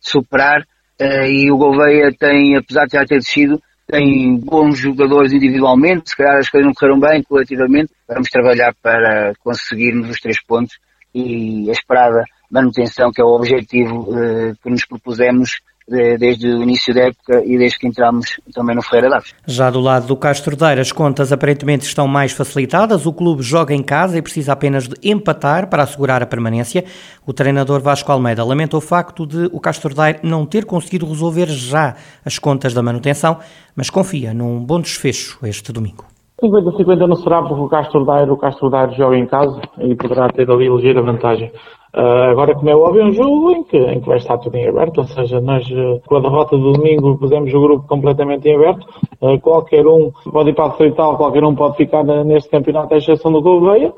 superar 0.01 0.65
eh, 0.99 1.29
e 1.29 1.51
o 1.51 1.57
Gouveia 1.57 2.11
tem, 2.17 2.55
apesar 2.57 2.85
de 2.85 2.97
já 2.97 3.05
ter 3.05 3.19
descido, 3.19 3.61
tem 3.87 4.37
bons 4.39 4.79
jogadores 4.79 5.33
individualmente, 5.33 6.09
se 6.09 6.17
calhar 6.17 6.37
as 6.37 6.49
coisas 6.49 6.65
não 6.65 6.73
correram 6.73 6.99
bem 6.99 7.21
coletivamente, 7.23 7.93
vamos 8.07 8.29
trabalhar 8.29 8.73
para 8.81 9.33
conseguirmos 9.43 10.09
os 10.09 10.19
três 10.19 10.41
pontos 10.43 10.77
e 11.13 11.69
a 11.69 11.73
esperada 11.73 12.23
manutenção, 12.49 13.11
que 13.11 13.21
é 13.21 13.23
o 13.23 13.35
objetivo 13.35 14.07
eh, 14.17 14.53
que 14.61 14.69
nos 14.69 14.85
propusemos 14.85 15.59
desde 15.87 16.47
o 16.47 16.63
início 16.63 16.93
da 16.93 17.07
época 17.07 17.43
e 17.45 17.57
desde 17.57 17.79
que 17.79 17.87
entramos 17.87 18.39
também 18.53 18.75
no 18.75 18.81
Ferreira 18.81 19.09
Daves. 19.09 19.33
Já 19.45 19.69
do 19.69 19.79
lado 19.79 20.07
do 20.07 20.15
Castro 20.15 20.55
Daire, 20.55 20.81
as 20.81 20.91
contas 20.91 21.31
aparentemente 21.31 21.85
estão 21.85 22.07
mais 22.07 22.31
facilitadas. 22.31 23.05
O 23.05 23.13
clube 23.13 23.41
joga 23.41 23.73
em 23.73 23.83
casa 23.83 24.17
e 24.17 24.21
precisa 24.21 24.53
apenas 24.53 24.87
de 24.87 24.95
empatar 25.03 25.69
para 25.69 25.83
assegurar 25.83 26.21
a 26.23 26.25
permanência. 26.25 26.85
O 27.25 27.33
treinador 27.33 27.81
Vasco 27.81 28.11
Almeida 28.11 28.43
lamenta 28.43 28.77
o 28.77 28.81
facto 28.81 29.25
de 29.25 29.49
o 29.51 29.59
Castro 29.59 29.93
Daire 29.93 30.19
não 30.23 30.45
ter 30.45 30.65
conseguido 30.65 31.05
resolver 31.05 31.47
já 31.47 31.95
as 32.25 32.39
contas 32.39 32.73
da 32.73 32.81
manutenção, 32.81 33.39
mas 33.75 33.89
confia 33.89 34.33
num 34.33 34.63
bom 34.63 34.79
desfecho 34.79 35.39
este 35.45 35.71
domingo. 35.71 36.05
50-50 36.41 37.07
não 37.07 37.15
será 37.15 37.41
porque 37.41 37.61
o 37.61 37.69
Castro 37.69 38.05
Daire, 38.05 38.31
o 38.31 38.37
Castro 38.37 38.69
Daire 38.69 38.95
joga 38.95 39.17
em 39.17 39.25
casa 39.25 39.61
e 39.79 39.95
poderá 39.95 40.27
ter 40.29 40.49
ali 40.49 40.67
ligeira 40.67 41.01
vantagem. 41.01 41.51
Uh, 41.95 42.31
agora, 42.31 42.55
como 42.55 42.69
é 42.71 42.75
óbvio, 42.75 43.03
é 43.03 43.05
um 43.05 43.13
jogo 43.13 43.51
em 43.51 43.63
que, 43.63 43.77
em 43.77 44.01
que 44.01 44.07
vai 44.07 44.17
estar 44.17 44.39
tudo 44.39 44.55
em 44.55 44.67
aberto, 44.67 44.97
ou 44.97 45.03
seja, 45.03 45.39
nós 45.39 45.63
uh, 45.69 46.01
com 46.07 46.15
a 46.15 46.21
derrota 46.21 46.57
do 46.57 46.73
domingo 46.73 47.15
pusemos 47.19 47.53
o 47.53 47.61
grupo 47.61 47.87
completamente 47.87 48.49
em 48.49 48.55
aberto, 48.55 48.87
uh, 49.21 49.39
qualquer 49.39 49.85
um 49.85 50.11
pode 50.31 50.49
ir 50.49 50.55
para 50.55 50.65
a 50.65 50.69
distrital, 50.69 51.17
qualquer 51.17 51.43
um 51.43 51.53
pode 51.53 51.77
ficar 51.77 52.03
neste 52.03 52.49
campeonato 52.49 52.95
à 52.95 52.97
exceção 52.97 53.31
do 53.31 53.43
Gouveia, 53.43 53.93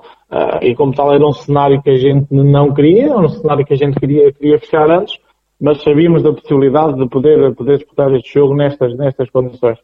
e 0.62 0.75
como 0.75 0.94
tal 0.94 1.14
era 1.14 1.25
um 1.25 1.32
cenário 1.32 1.82
que 1.82 1.90
a 1.90 1.96
gente 1.96 2.28
não 2.32 2.74
queria, 2.74 3.16
um 3.16 3.30
cenário 3.30 3.66
que 3.66 3.74
a 3.74 3.78
gente 3.78 3.98
queria, 3.98 4.34
queria 4.34 4.60
fechar 4.60 4.90
antes, 4.92 5.18
mas 5.62 5.82
sabíamos 5.82 6.22
da 6.22 6.34
possibilidade 6.34 6.98
de 6.98 7.08
poder, 7.08 7.56
poder 7.56 7.78
disputar 7.78 8.14
este 8.14 8.34
jogo 8.34 8.56
nestas, 8.56 8.94
nestas 8.98 9.30
condições. 9.30 9.78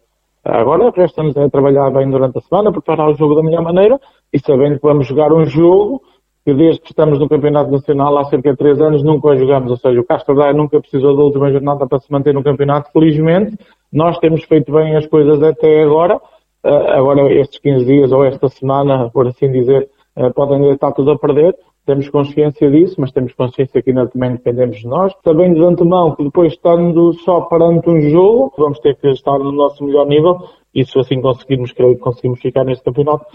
Agora 0.43 0.91
resta-nos 0.93 1.37
a 1.37 1.49
trabalhar 1.49 1.89
bem 1.91 2.09
durante 2.09 2.39
a 2.39 2.41
semana, 2.41 2.71
preparar 2.71 3.09
o 3.09 3.13
jogo 3.13 3.35
da 3.35 3.43
melhor 3.43 3.61
maneira 3.61 3.99
e 4.33 4.39
sabendo 4.39 4.79
que 4.79 4.87
vamos 4.87 5.07
jogar 5.07 5.31
um 5.31 5.45
jogo 5.45 6.01
que 6.43 6.53
desde 6.53 6.81
que 6.81 6.91
estamos 6.91 7.19
no 7.19 7.29
Campeonato 7.29 7.71
Nacional 7.71 8.17
há 8.17 8.25
cerca 8.25 8.51
de 8.51 8.57
três 8.57 8.81
anos 8.81 9.03
nunca 9.03 9.35
jogamos, 9.35 9.69
ou 9.71 9.77
seja, 9.77 9.99
o 9.99 10.03
Castro 10.03 10.35
Daire 10.35 10.57
nunca 10.57 10.79
precisou 10.79 11.15
da 11.15 11.23
última 11.23 11.51
jornada 11.51 11.87
para 11.87 11.99
se 11.99 12.11
manter 12.11 12.33
no 12.33 12.43
campeonato. 12.43 12.91
Felizmente, 12.91 13.57
nós 13.93 14.17
temos 14.19 14.43
feito 14.45 14.71
bem 14.71 14.95
as 14.95 15.05
coisas 15.05 15.41
até 15.43 15.83
agora. 15.83 16.17
Uh, 16.63 16.91
agora, 16.93 17.31
estes 17.33 17.59
15 17.59 17.85
dias 17.85 18.11
ou 18.11 18.23
esta 18.23 18.47
semana, 18.49 19.09
por 19.11 19.27
assim 19.27 19.51
dizer, 19.51 19.89
uh, 20.17 20.33
podem 20.33 20.71
estar 20.71 20.91
tudo 20.93 21.11
a 21.11 21.19
perder. 21.19 21.55
Temos 21.85 22.09
consciência 22.09 22.69
disso, 22.69 22.95
mas 22.99 23.11
temos 23.11 23.33
consciência 23.33 23.81
que 23.81 23.89
ainda 23.89 24.07
também 24.07 24.33
dependemos 24.33 24.77
de 24.77 24.87
nós. 24.87 25.13
Sabendo 25.23 25.55
de 25.55 25.63
antemão 25.63 26.15
que 26.15 26.23
depois, 26.23 26.53
estando 26.53 27.13
só 27.13 27.41
perante 27.41 27.89
um 27.89 27.99
jogo, 28.01 28.53
vamos 28.57 28.79
ter 28.79 28.95
que 28.97 29.07
estar 29.09 29.37
no 29.39 29.51
nosso 29.51 29.83
melhor 29.83 30.07
nível 30.07 30.37
e 30.73 30.85
se 30.85 30.97
assim 30.97 31.21
conseguirmos, 31.21 31.71
creio 31.71 31.95
que 31.95 32.01
conseguimos 32.01 32.39
ficar 32.39 32.63
neste 32.63 32.83
campeonato, 32.83 33.25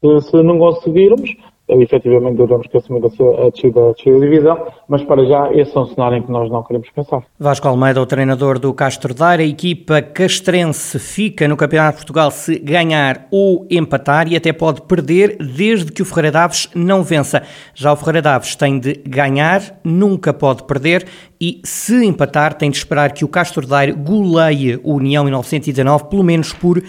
Se, 0.00 0.30
se 0.30 0.42
não 0.42 0.58
conseguirmos, 0.58 1.36
efetivamente 1.68 2.36
teremos 2.36 2.66
que 2.66 2.76
assumir 2.76 3.04
a 3.04 3.50
descida, 3.50 3.88
a 3.88 3.92
descida 3.92 4.20
de 4.20 4.20
divisão, 4.20 4.66
mas 4.88 5.02
para 5.02 5.24
já 5.26 5.52
esse 5.52 5.76
é 5.76 5.80
um 5.80 5.86
cenário 5.86 6.18
em 6.18 6.22
que 6.22 6.30
nós 6.30 6.50
não 6.50 6.62
queremos 6.62 6.88
pensar. 6.90 7.22
Vasco 7.38 7.66
Almeida, 7.66 8.00
o 8.00 8.06
treinador 8.06 8.58
do 8.58 8.72
Castro 8.72 9.12
Daire, 9.12 9.42
a 9.42 9.46
equipa 9.46 10.00
castrense 10.00 10.98
fica 10.98 11.48
no 11.48 11.56
Campeonato 11.56 11.98
de 11.98 12.04
Portugal 12.04 12.30
se 12.30 12.58
ganhar 12.58 13.26
ou 13.30 13.66
empatar 13.70 14.28
e 14.28 14.36
até 14.36 14.52
pode 14.52 14.82
perder 14.82 15.36
desde 15.38 15.90
que 15.90 16.02
o 16.02 16.04
Ferreira 16.04 16.32
Daves 16.32 16.70
não 16.74 17.02
vença. 17.02 17.42
Já 17.74 17.92
o 17.92 17.96
Ferreira 17.96 18.22
Daves 18.22 18.54
tem 18.54 18.78
de 18.78 18.94
ganhar, 19.06 19.60
nunca 19.82 20.32
pode 20.32 20.62
perder 20.64 21.04
e 21.40 21.60
se 21.64 22.04
empatar 22.04 22.54
tem 22.54 22.70
de 22.70 22.76
esperar 22.76 23.12
que 23.12 23.24
o 23.24 23.28
Castro 23.28 23.66
Daire 23.66 23.92
goleie 23.92 24.78
o 24.84 24.94
União 24.94 25.24
1919 25.24 26.04
pelo 26.04 26.22
menos 26.22 26.52
por 26.52 26.80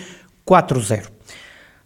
4-0. 0.48 1.17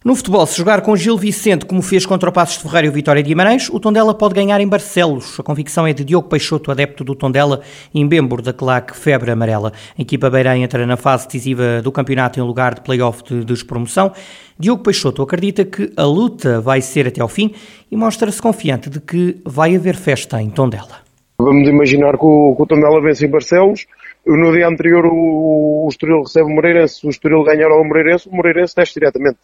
No 0.03 0.15
futebol, 0.15 0.47
se 0.47 0.57
jogar 0.57 0.81
com 0.81 0.95
Gil 0.95 1.15
Vicente, 1.15 1.63
como 1.63 1.79
fez 1.79 2.07
contra 2.07 2.27
o 2.27 2.33
Passos 2.33 2.57
de 2.57 2.63
Ferreira 2.63 2.87
e 2.87 2.89
o 2.89 2.91
Vitória 2.91 3.21
de 3.21 3.29
Guimarães, 3.29 3.69
o 3.69 3.79
Tondela 3.79 4.15
pode 4.15 4.33
ganhar 4.33 4.59
em 4.59 4.67
Barcelos. 4.67 5.39
A 5.39 5.43
convicção 5.43 5.85
é 5.85 5.93
de 5.93 6.03
Diogo 6.03 6.27
Peixoto, 6.27 6.71
adepto 6.71 7.03
do 7.03 7.13
Tondela 7.13 7.61
e 7.93 8.03
membro 8.03 8.41
da 8.41 8.51
claque 8.51 8.97
Febre 8.97 9.29
Amarela. 9.29 9.71
A 9.95 10.01
equipa 10.01 10.27
beirã 10.27 10.57
entra 10.57 10.87
na 10.87 10.97
fase 10.97 11.27
decisiva 11.27 11.83
do 11.83 11.91
campeonato 11.91 12.39
em 12.39 12.41
lugar 12.41 12.73
de 12.73 12.81
play-off 12.81 13.23
de 13.23 13.45
despromoção. 13.45 14.11
Diogo 14.57 14.81
Peixoto 14.81 15.21
acredita 15.21 15.65
que 15.65 15.93
a 15.95 16.03
luta 16.03 16.59
vai 16.59 16.81
ser 16.81 17.05
até 17.05 17.21
ao 17.21 17.27
fim 17.27 17.53
e 17.91 17.95
mostra-se 17.95 18.41
confiante 18.41 18.89
de 18.89 18.99
que 18.99 19.37
vai 19.45 19.75
haver 19.75 19.95
festa 19.95 20.41
em 20.41 20.49
Tondela. 20.49 21.11
Vamos 21.37 21.69
imaginar 21.69 22.17
que 22.17 22.25
o, 22.25 22.55
que 22.55 22.63
o 22.63 22.65
Tondela 22.65 22.99
vence 23.01 23.27
em 23.27 23.29
Barcelos, 23.29 23.85
no 24.25 24.51
dia 24.51 24.67
anterior 24.67 25.05
o, 25.05 25.85
o 25.85 25.87
Estoril 25.89 26.23
recebe 26.23 26.45
o 26.45 26.55
Moreirense, 26.55 27.05
o 27.05 27.09
Estoril 27.11 27.43
ganhar 27.43 27.69
ao 27.69 27.83
Moreirense, 27.83 28.27
o 28.27 28.35
Moreirense 28.35 28.73
teste 28.73 28.99
diretamente. 28.99 29.37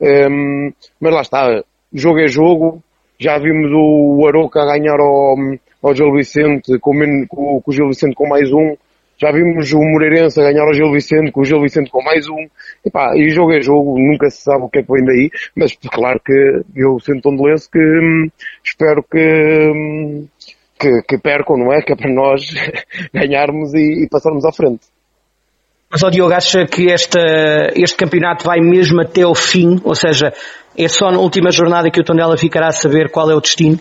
Um, 0.00 0.72
mas 1.00 1.14
lá 1.14 1.20
está, 1.22 1.64
jogo 1.92 2.20
é 2.20 2.28
jogo. 2.28 2.82
Já 3.18 3.38
vimos 3.38 3.70
o 3.72 4.26
Aroca 4.28 4.64
ganhar 4.64 5.00
ao, 5.00 5.36
ao 5.82 5.94
Gil 5.94 6.12
Vicente, 6.12 6.78
com, 6.78 6.92
com, 7.28 7.60
com 7.60 7.70
o 7.70 7.72
Gil 7.72 7.88
Vicente 7.88 8.14
com 8.14 8.28
mais 8.28 8.52
um. 8.52 8.76
Já 9.20 9.32
vimos 9.32 9.72
o 9.72 9.80
Moreirense 9.80 10.40
a 10.40 10.44
ganhar 10.44 10.62
ao 10.62 10.72
Gil 10.72 10.92
Vicente, 10.92 11.32
com 11.32 11.40
o 11.40 11.44
Gil 11.44 11.60
Vicente 11.60 11.90
com 11.90 12.00
mais 12.00 12.28
um. 12.28 12.46
E 12.84 12.90
pá, 12.90 13.16
e 13.16 13.28
jogo 13.30 13.52
é 13.52 13.60
jogo, 13.60 13.98
nunca 13.98 14.30
se 14.30 14.42
sabe 14.42 14.62
o 14.62 14.68
que 14.68 14.78
é 14.78 14.82
que 14.84 14.92
vem 14.92 15.04
daí, 15.04 15.30
mas 15.56 15.76
claro 15.90 16.20
que 16.24 16.62
eu 16.76 17.00
sinto 17.00 17.22
tondelense 17.22 17.68
que 17.68 17.80
hum, 17.80 18.28
espero 18.64 19.02
que, 19.02 19.72
hum, 19.74 20.28
que, 20.78 21.02
que 21.02 21.18
percam, 21.18 21.56
não 21.56 21.72
é? 21.72 21.82
Que 21.82 21.94
é 21.94 21.96
para 21.96 22.12
nós 22.12 22.42
ganharmos 23.12 23.74
e, 23.74 24.04
e 24.04 24.08
passarmos 24.08 24.44
à 24.44 24.52
frente. 24.52 24.86
Mas, 25.90 26.02
ó 26.02 26.10
Diogo, 26.10 26.34
acha 26.34 26.66
que 26.66 26.86
este 26.86 27.96
campeonato 27.96 28.44
vai 28.44 28.60
mesmo 28.60 29.00
até 29.00 29.22
ao 29.22 29.34
fim? 29.34 29.80
Ou 29.82 29.94
seja, 29.94 30.34
é 30.76 30.86
só 30.86 31.10
na 31.10 31.18
última 31.18 31.50
jornada 31.50 31.90
que 31.90 31.98
o 31.98 32.04
Tondela 32.04 32.36
ficará 32.36 32.68
a 32.68 32.72
saber 32.72 33.10
qual 33.10 33.30
é 33.30 33.34
o 33.34 33.40
destino? 33.40 33.78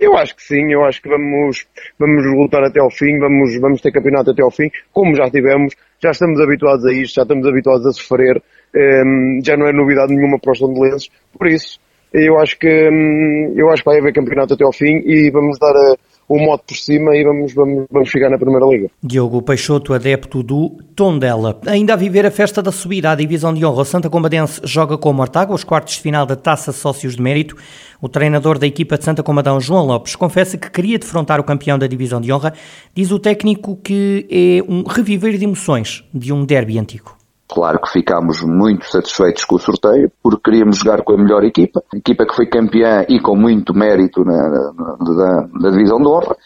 Eu 0.00 0.16
acho 0.16 0.34
que 0.34 0.42
sim, 0.42 0.72
eu 0.72 0.84
acho 0.84 1.00
que 1.00 1.08
vamos, 1.08 1.66
vamos 1.98 2.24
lutar 2.26 2.62
até 2.64 2.80
ao 2.80 2.90
fim, 2.90 3.18
vamos, 3.18 3.56
vamos 3.60 3.80
ter 3.80 3.92
campeonato 3.92 4.30
até 4.30 4.42
ao 4.42 4.50
fim, 4.50 4.70
como 4.92 5.14
já 5.14 5.28
tivemos, 5.28 5.74
já 6.00 6.10
estamos 6.10 6.40
habituados 6.40 6.84
a 6.86 6.92
isto, 6.92 7.16
já 7.16 7.22
estamos 7.22 7.46
habituados 7.46 7.84
a 7.84 7.92
sofrer, 7.92 8.40
ehm, 8.74 9.40
já 9.44 9.56
não 9.56 9.66
é 9.66 9.72
novidade 9.72 10.14
nenhuma 10.14 10.38
para 10.38 10.52
os 10.52 10.60
tondelenses, 10.60 11.08
por 11.36 11.48
isso, 11.48 11.80
eu 12.12 12.38
acho 12.38 12.56
que, 12.58 12.68
um, 12.68 13.54
eu 13.56 13.68
acho 13.70 13.82
que 13.82 13.90
vai 13.90 13.98
haver 13.98 14.12
campeonato 14.12 14.54
até 14.54 14.64
ao 14.64 14.72
fim 14.72 15.02
e 15.04 15.30
vamos 15.32 15.58
dar 15.58 15.74
a, 15.74 15.94
o 16.28 16.38
modo 16.38 16.62
por 16.66 16.76
cima 16.76 17.16
e 17.16 17.24
vamos, 17.24 17.54
vamos, 17.54 17.86
vamos 17.90 18.08
chegar 18.10 18.28
na 18.28 18.38
Primeira 18.38 18.66
Liga. 18.66 18.90
Diogo 19.02 19.40
Peixoto, 19.40 19.94
adepto 19.94 20.42
do 20.42 20.76
Tondela. 20.94 21.58
Ainda 21.66 21.94
a 21.94 21.96
viver 21.96 22.26
a 22.26 22.30
festa 22.30 22.62
da 22.62 22.70
subida 22.70 23.10
à 23.10 23.14
divisão 23.14 23.54
de 23.54 23.64
honra, 23.64 23.82
o 23.82 23.84
Santa 23.84 24.10
Combadense 24.10 24.60
joga 24.64 24.98
com 24.98 25.10
o 25.10 25.14
Mortágua 25.14 25.54
os 25.54 25.64
quartos 25.64 25.94
de 25.94 26.00
final 26.00 26.26
da 26.26 26.36
Taça 26.36 26.70
Sócios 26.70 27.16
de 27.16 27.22
Mérito. 27.22 27.56
O 28.00 28.08
treinador 28.08 28.58
da 28.58 28.66
equipa 28.66 28.98
de 28.98 29.04
Santa 29.04 29.22
Comadão, 29.22 29.60
João 29.60 29.86
Lopes, 29.86 30.14
confessa 30.14 30.58
que 30.58 30.70
queria 30.70 30.98
defrontar 30.98 31.40
o 31.40 31.44
campeão 31.44 31.78
da 31.78 31.86
divisão 31.86 32.20
de 32.20 32.32
honra. 32.32 32.52
Diz 32.94 33.10
o 33.10 33.18
técnico 33.18 33.76
que 33.76 34.26
é 34.30 34.70
um 34.70 34.84
reviver 34.84 35.36
de 35.36 35.44
emoções 35.44 36.04
de 36.12 36.32
um 36.32 36.44
derby 36.44 36.78
antigo. 36.78 37.17
Claro 37.50 37.80
que 37.80 37.90
ficámos 37.90 38.42
muito 38.42 38.84
satisfeitos 38.84 39.44
com 39.44 39.56
o 39.56 39.58
sorteio, 39.58 40.12
porque 40.22 40.50
queríamos 40.50 40.78
jogar 40.78 41.02
com 41.02 41.14
a 41.14 41.16
melhor 41.16 41.42
equipa, 41.44 41.82
equipa 41.94 42.26
que 42.26 42.36
foi 42.36 42.46
campeã 42.46 43.06
e 43.08 43.20
com 43.20 43.34
muito 43.34 43.72
mérito 43.72 44.22
na, 44.22 44.36
na, 44.36 44.96
na, 45.00 45.48
na 45.58 45.70
divisão 45.70 45.98
de 45.98 46.08
honra. 46.08 46.36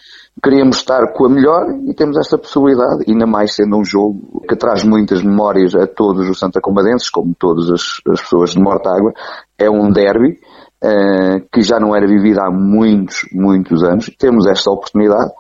Queríamos 0.40 0.76
estar 0.76 1.12
com 1.12 1.26
a 1.26 1.28
melhor 1.28 1.66
e 1.87 1.92
temos 1.92 2.16
esta 2.16 2.38
possibilidade, 2.38 3.04
ainda 3.09 3.26
mais 3.26 3.52
sendo 3.54 3.76
um 3.76 3.85
jogo 3.85 4.42
que 4.49 4.54
traz 4.54 4.85
muitas 4.85 5.23
memórias 5.25 5.75
a 5.75 5.88
todos 5.88 6.28
os 6.28 6.38
Santa 6.38 6.61
Combadenses, 6.61 7.11
como 7.11 7.35
todas 7.35 7.68
as, 7.68 7.82
as 8.09 8.21
pessoas 8.21 8.52
de 8.52 8.61
Mortágua. 8.61 9.12
É 9.59 9.68
um 9.68 9.90
derby 9.90 10.38
uh, 10.85 11.47
que 11.52 11.62
já 11.62 11.80
não 11.80 11.97
era 11.97 12.06
vivido 12.06 12.40
há 12.40 12.50
muitos, 12.50 13.28
muitos 13.32 13.82
anos. 13.82 14.06
Temos 14.18 14.47
esta 14.47 14.71
oportunidade 14.71 15.32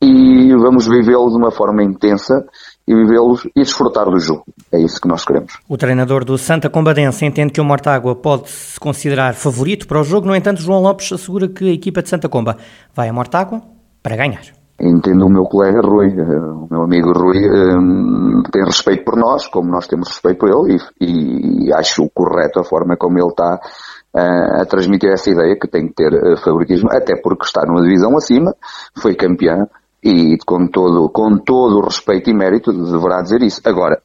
e 0.00 0.54
vamos 0.56 0.86
vivê-lo 0.86 1.28
de 1.28 1.36
uma 1.36 1.50
forma 1.50 1.82
intensa 1.82 2.46
e 2.88 2.94
vivê-los 2.94 3.44
e 3.54 3.60
desfrutar 3.60 4.06
do 4.06 4.18
jogo. 4.18 4.44
É 4.72 4.80
isso 4.80 4.98
que 4.98 5.06
nós 5.06 5.24
queremos. 5.24 5.52
O 5.68 5.76
treinador 5.76 6.24
do 6.24 6.38
Santa 6.38 6.70
Combadense 6.70 7.26
entende 7.26 7.52
que 7.52 7.60
o 7.60 7.64
Mortágua 7.64 8.16
pode 8.16 8.48
se 8.48 8.80
considerar 8.80 9.34
favorito 9.34 9.86
para 9.86 10.00
o 10.00 10.04
jogo, 10.04 10.26
no 10.26 10.34
entanto, 10.34 10.62
João 10.62 10.80
Lopes 10.80 11.12
assegura 11.12 11.46
que 11.48 11.68
a 11.68 11.72
equipa 11.72 12.02
de 12.02 12.08
Santa 12.08 12.28
Comba 12.28 12.56
vai 12.94 13.08
a 13.08 13.12
Mortágua 13.12 13.60
para 14.02 14.16
ganhar. 14.16 14.40
Entendo 14.80 15.26
o 15.26 15.28
meu 15.28 15.42
colega 15.42 15.80
Rui, 15.80 16.06
eh, 16.06 16.22
o 16.22 16.68
meu 16.70 16.82
amigo 16.84 17.12
Rui 17.12 17.36
um, 17.36 18.42
tem 18.50 18.64
respeito 18.64 19.04
por 19.04 19.16
nós, 19.16 19.48
como 19.48 19.68
nós 19.68 19.88
temos 19.88 20.08
respeito 20.08 20.38
por 20.38 20.48
ele, 20.48 20.78
e, 21.00 21.66
e 21.66 21.72
acho 21.74 22.08
correto 22.14 22.60
a 22.60 22.64
forma 22.64 22.96
como 22.96 23.18
ele 23.18 23.26
está 23.26 23.58
uh, 24.14 24.62
a 24.62 24.64
transmitir 24.66 25.10
essa 25.10 25.30
ideia 25.30 25.58
que 25.60 25.66
tem 25.66 25.88
que 25.88 25.94
ter 25.94 26.12
favoritismo, 26.44 26.88
até 26.92 27.20
porque 27.20 27.44
está 27.44 27.62
numa 27.66 27.82
divisão 27.82 28.16
acima, 28.16 28.54
foi 28.96 29.16
campeão, 29.16 29.68
e 30.02 30.36
com 30.46 30.66
todo, 30.68 31.08
com 31.10 31.38
todo 31.38 31.78
o 31.78 31.84
respeito 31.84 32.30
e 32.30 32.34
mérito 32.34 32.72
deverá 32.72 33.20
dizer 33.20 33.42
isso. 33.42 33.60
Agora, 33.64 34.00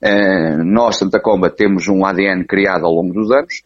eh, 0.00 0.56
nós, 0.64 0.96
Santa 0.96 1.20
Comba, 1.20 1.50
temos 1.50 1.88
um 1.88 2.04
ADN 2.04 2.44
criado 2.46 2.86
ao 2.86 2.92
longo 2.92 3.12
dos 3.12 3.30
anos, 3.30 3.62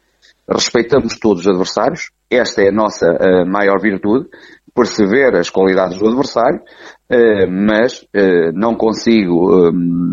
respeitamos 0.49 1.19
todos 1.19 1.43
os 1.43 1.49
adversários, 1.49 2.11
esta 2.31 2.63
é 2.63 2.69
a 2.69 2.73
nossa 2.73 3.07
eh, 3.07 3.45
maior 3.45 3.81
virtude, 3.81 4.29
perceber 4.75 5.35
as 5.37 5.51
qualidades 5.51 5.99
do 5.99 6.07
adversário, 6.07 6.61
eh, 7.11 7.47
mas 7.47 8.07
não 8.55 8.77
consigo 8.77 9.73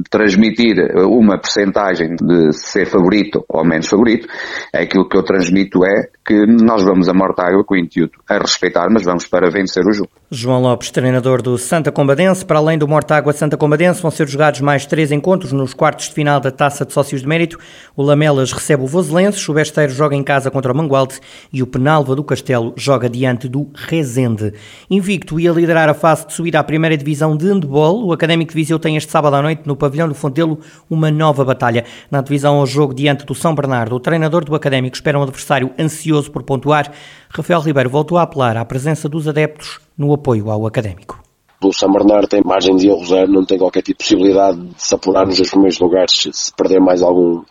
transmitir 0.10 0.76
uma 1.08 1.38
percentagem 1.38 2.16
de 2.16 2.52
ser 2.54 2.86
favorito 2.88 3.46
ou 3.48 3.64
menos 3.64 3.88
favorito. 3.88 4.28
Aquilo 4.74 5.08
que 5.08 5.18
eu 5.18 5.24
transmito 5.24 5.86
é 5.86 6.10
que 6.26 6.46
nós 6.46 6.84
vamos 6.84 7.10
a 7.10 7.14
Mortágua 7.14 7.64
com 7.64 7.74
o 7.74 7.78
intuito 7.78 8.20
a 8.28 8.38
respeitar, 8.38 8.88
mas 8.90 9.04
vamos 9.04 9.28
para 9.28 9.50
vencer 9.52 9.86
o 9.86 9.92
jogo. 9.92 10.10
João 10.32 10.62
Lopes, 10.62 10.90
treinador 10.90 11.42
do 11.42 11.58
Santa 11.58 11.92
Combadense. 11.92 12.46
Para 12.46 12.60
além 12.60 12.78
do 12.78 12.88
Mortágua 12.88 13.34
Santa 13.34 13.58
Combadense, 13.58 14.02
vão 14.02 14.10
ser 14.10 14.28
jogados 14.28 14.62
mais 14.62 14.86
três 14.86 15.12
encontros 15.12 15.52
nos 15.52 15.74
quartos 15.74 16.08
de 16.08 16.14
final 16.14 16.40
da 16.40 16.52
Taça 16.52 16.86
de 16.86 16.94
Sócios 16.94 17.22
de 17.22 17.28
Mérito. 17.28 17.60
O 17.96 18.02
Lamelas 18.02 18.52
recebe 18.52 18.84
o 18.84 18.88
Voselenses, 18.88 19.48
o 19.48 19.54
Besteiro 19.54 19.92
joga 19.92 20.16
em 20.16 20.24
casa 20.24 20.50
contra 20.50 20.72
o 20.72 20.76
Mangualde 20.76 21.20
e 21.52 21.62
o 21.62 21.68
Penalva 21.68 22.16
do 22.16 22.24
Castelo 22.24 22.74
joga 22.76 23.10
diante 23.10 23.48
do 23.48 23.70
Rezende. 23.76 24.54
Invicto 24.90 25.40
e 25.40 25.48
a 25.48 25.52
liderar 25.52 25.90
a 25.90 25.94
fase 25.94 26.28
de 26.28 26.34
subida 26.34 26.60
à 26.60 26.64
primeira 26.64 26.86
primeira 26.86 26.98
divisão 26.98 27.36
de 27.36 27.48
handball. 27.48 28.06
O 28.06 28.14
Académico 28.14 28.52
de 28.52 28.56
Viseu 28.56 28.78
tem 28.78 28.96
este 28.96 29.12
sábado 29.12 29.36
à 29.36 29.42
noite 29.42 29.64
no 29.66 29.76
pavilhão 29.76 30.08
do 30.08 30.14
Fontelo 30.14 30.60
uma 30.90 31.10
nova 31.10 31.44
batalha. 31.44 31.84
Na 32.12 32.22
divisão 32.22 32.58
ao 32.58 32.66
jogo 32.66 32.94
diante 32.94 33.26
do 33.26 33.34
São 33.34 33.56
Bernardo, 33.56 33.96
o 33.96 34.00
treinador 34.00 34.46
do 34.46 34.54
Académico 34.54 34.96
espera 34.96 35.18
um 35.18 35.24
adversário 35.24 35.72
ansioso 35.80 36.15
por 36.30 36.44
pontuar. 36.44 36.92
Rafael 37.30 37.62
Ribeiro 37.62 37.90
voltou 37.90 38.18
a 38.18 38.24
apelar 38.24 38.58
à 38.58 38.66
presença 38.66 39.10
dos 39.10 39.28
adeptos 39.28 39.80
no 39.98 40.14
apoio 40.14 40.50
ao 40.50 40.66
Académico. 40.66 41.22
O 41.64 41.74
São 41.74 41.92
Bernardo 41.92 42.28
tem 42.28 42.42
margem 42.46 42.76
de 42.76 42.88
erro 42.88 43.06
zero, 43.06 43.32
não 43.32 43.46
tem 43.46 43.58
qualquer 43.58 43.82
tipo 43.82 43.98
de 44.00 44.06
possibilidade 44.06 44.60
de 44.60 44.82
se 44.82 44.94
apurar 44.94 45.26
nos 45.26 45.38
dois 45.38 45.50
primeiros 45.50 45.80
lugares 45.80 46.28
se 46.32 46.54
perder 46.54 46.80
mais 46.80 47.02
algum, 47.02 47.42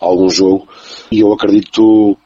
algum 0.00 0.28
jogo. 0.28 0.68
E 1.10 1.20
eu 1.20 1.32
acredito 1.32 2.16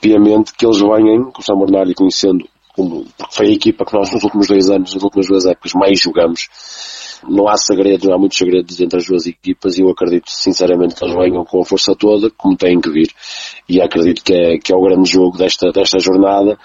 piamente 0.00 0.52
que 0.54 0.64
eles 0.64 0.78
venham, 0.78 1.30
com 1.30 1.40
o 1.40 1.44
São 1.44 1.58
Bernardo 1.58 1.94
conhecendo 1.94 2.48
como, 2.74 3.04
porque 3.18 3.36
foi 3.36 3.46
a 3.48 3.52
equipa 3.52 3.84
que 3.84 3.94
nós 3.94 4.10
nos 4.12 4.24
últimos 4.24 4.48
dois 4.48 4.70
anos, 4.70 4.94
nas 4.94 5.02
últimas 5.02 5.26
duas 5.26 5.46
épocas, 5.46 5.72
mais 5.74 6.00
jogamos. 6.00 6.48
Não 7.28 7.48
há 7.48 7.56
segredos, 7.56 8.06
não 8.06 8.14
há 8.14 8.18
muitos 8.18 8.38
segredos 8.38 8.80
entre 8.80 8.98
as 8.98 9.06
duas 9.06 9.26
equipas 9.26 9.78
e 9.78 9.82
eu 9.82 9.90
acredito 9.90 10.30
sinceramente 10.30 10.94
que 10.94 11.04
eles 11.04 11.14
venham 11.14 11.44
com 11.44 11.60
a 11.60 11.64
força 11.64 11.94
toda, 11.94 12.30
como 12.30 12.56
têm 12.56 12.80
que 12.80 12.90
vir. 12.90 13.08
E 13.68 13.80
acredito 13.80 14.22
que 14.22 14.34
é, 14.34 14.58
que 14.58 14.72
é 14.72 14.76
o 14.76 14.82
grande 14.82 15.10
jogo 15.10 15.36
desta, 15.36 15.70
desta 15.70 15.98
jornada 15.98 16.58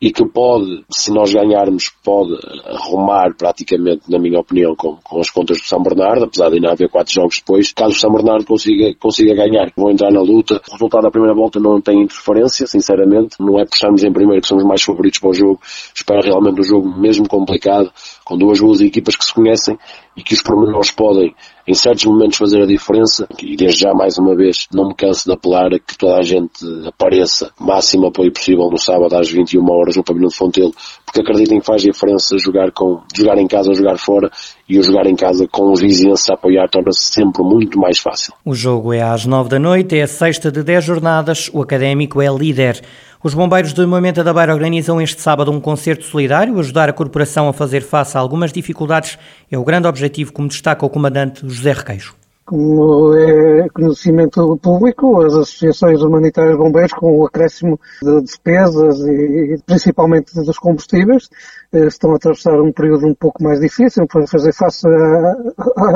e 0.00 0.12
que 0.12 0.22
pode, 0.26 0.84
se 0.90 1.10
nós 1.10 1.32
ganharmos, 1.32 1.90
pode 2.04 2.34
arrumar 2.66 3.34
praticamente, 3.36 4.02
na 4.10 4.18
minha 4.18 4.38
opinião, 4.38 4.74
com, 4.76 4.96
com 5.02 5.18
as 5.18 5.30
contas 5.30 5.58
do 5.58 5.64
São 5.64 5.82
Bernardo, 5.82 6.24
apesar 6.24 6.50
de 6.50 6.56
ainda 6.56 6.72
haver 6.72 6.90
quatro 6.90 7.12
jogos 7.12 7.38
depois. 7.38 7.72
Caso 7.72 7.92
o 7.92 7.98
São 7.98 8.12
Bernardo 8.12 8.44
consiga, 8.44 8.94
consiga 9.00 9.34
ganhar, 9.34 9.72
vão 9.74 9.90
entrar 9.90 10.10
na 10.10 10.20
luta. 10.20 10.60
O 10.68 10.72
resultado 10.72 11.04
da 11.04 11.10
primeira 11.10 11.34
volta 11.34 11.58
não 11.58 11.80
tem 11.80 12.02
interferência, 12.02 12.66
sinceramente. 12.66 13.36
Não 13.40 13.58
é 13.58 13.64
por 13.64 13.74
estarmos 13.74 14.04
em 14.04 14.12
primeiro 14.12 14.42
que 14.42 14.48
somos 14.48 14.64
mais 14.64 14.82
favoritos 14.82 15.18
para 15.18 15.30
o 15.30 15.34
jogo. 15.34 15.60
Espero 15.94 16.20
realmente 16.22 16.60
um 16.60 16.64
jogo 16.64 17.00
mesmo 17.00 17.26
complicado, 17.26 17.90
com 18.24 18.36
duas 18.36 18.60
boas 18.60 18.82
equipas 18.82 19.16
que 19.16 19.24
se 19.24 19.32
conhecem 19.32 19.78
e 20.16 20.22
que 20.22 20.34
os 20.34 20.42
pormenores 20.42 20.90
podem, 20.90 21.34
em 21.66 21.74
certos 21.74 22.04
momentos, 22.04 22.38
fazer 22.38 22.62
a 22.62 22.66
diferença. 22.66 23.26
E 23.42 23.56
desde 23.56 23.80
já, 23.80 23.92
mais 23.92 24.16
uma 24.18 24.34
vez, 24.36 24.68
não 24.72 24.88
me 24.88 24.94
canso 24.94 25.24
de 25.24 25.32
apelar 25.32 25.74
a 25.74 25.78
que 25.78 25.96
toda 25.96 26.16
a 26.16 26.22
gente 26.22 26.64
apareça, 26.86 27.52
máximo 27.58 28.06
apoio 28.06 28.32
possível, 28.32 28.68
no 28.70 28.78
sábado 28.78 29.16
às 29.16 29.28
21 29.28 29.64
horas 29.70 29.96
no 29.96 30.04
pavilhão 30.04 30.28
de 30.28 30.36
Fontelo, 30.36 30.72
porque 31.14 31.20
acreditem 31.20 31.60
que 31.60 31.66
faz 31.66 31.82
diferença 31.82 32.36
jogar, 32.38 32.72
com, 32.72 33.00
jogar 33.16 33.38
em 33.38 33.46
casa 33.46 33.68
ou 33.68 33.74
jogar 33.74 33.96
fora, 33.96 34.28
e 34.68 34.80
o 34.80 34.82
jogar 34.82 35.06
em 35.06 35.14
casa 35.14 35.46
com 35.46 35.70
os 35.70 35.80
vizinhos 35.80 36.28
a 36.28 36.34
apoiar 36.34 36.68
torna-se 36.68 37.04
sempre 37.04 37.42
muito 37.44 37.78
mais 37.78 37.98
fácil. 37.98 38.34
O 38.44 38.52
jogo 38.52 38.92
é 38.92 39.00
às 39.00 39.24
9 39.24 39.48
da 39.48 39.58
noite, 39.60 39.96
é 39.96 40.02
a 40.02 40.08
sexta 40.08 40.50
de 40.50 40.64
10 40.64 40.84
jornadas, 40.84 41.48
o 41.52 41.62
Académico 41.62 42.20
é 42.20 42.26
líder. 42.26 42.82
Os 43.22 43.32
bombeiros 43.32 43.72
de 43.72 43.86
Moimenta 43.86 44.24
da 44.24 44.34
Beira 44.34 44.52
organizam 44.52 45.00
este 45.00 45.22
sábado 45.22 45.52
um 45.52 45.60
concerto 45.60 46.04
solidário. 46.04 46.58
Ajudar 46.58 46.88
a 46.88 46.92
corporação 46.92 47.48
a 47.48 47.52
fazer 47.52 47.82
face 47.82 48.18
a 48.18 48.20
algumas 48.20 48.52
dificuldades 48.52 49.16
é 49.50 49.56
o 49.56 49.64
grande 49.64 49.86
objetivo, 49.86 50.32
como 50.32 50.48
destaca 50.48 50.84
o 50.84 50.90
comandante 50.90 51.40
José 51.48 51.72
Requeijo. 51.72 52.23
Como 52.44 53.14
é 53.14 53.68
conhecimento 53.70 54.56
público, 54.58 55.22
as 55.22 55.32
associações 55.32 56.02
humanitárias 56.02 56.52
de 56.52 56.62
bombeiros, 56.62 56.92
com 56.92 57.18
o 57.18 57.26
acréscimo 57.26 57.80
de 58.02 58.20
despesas 58.20 59.00
e 59.00 59.56
principalmente 59.64 60.34
dos 60.34 60.58
combustíveis, 60.58 61.30
eh, 61.72 61.86
estão 61.86 62.12
a 62.12 62.16
atravessar 62.16 62.60
um 62.60 62.70
período 62.70 63.06
um 63.06 63.14
pouco 63.14 63.42
mais 63.42 63.60
difícil 63.60 64.06
para 64.06 64.26
fazer 64.26 64.52
face 64.52 64.86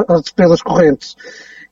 às 0.09 0.23
despesas 0.23 0.63
correntes. 0.63 1.17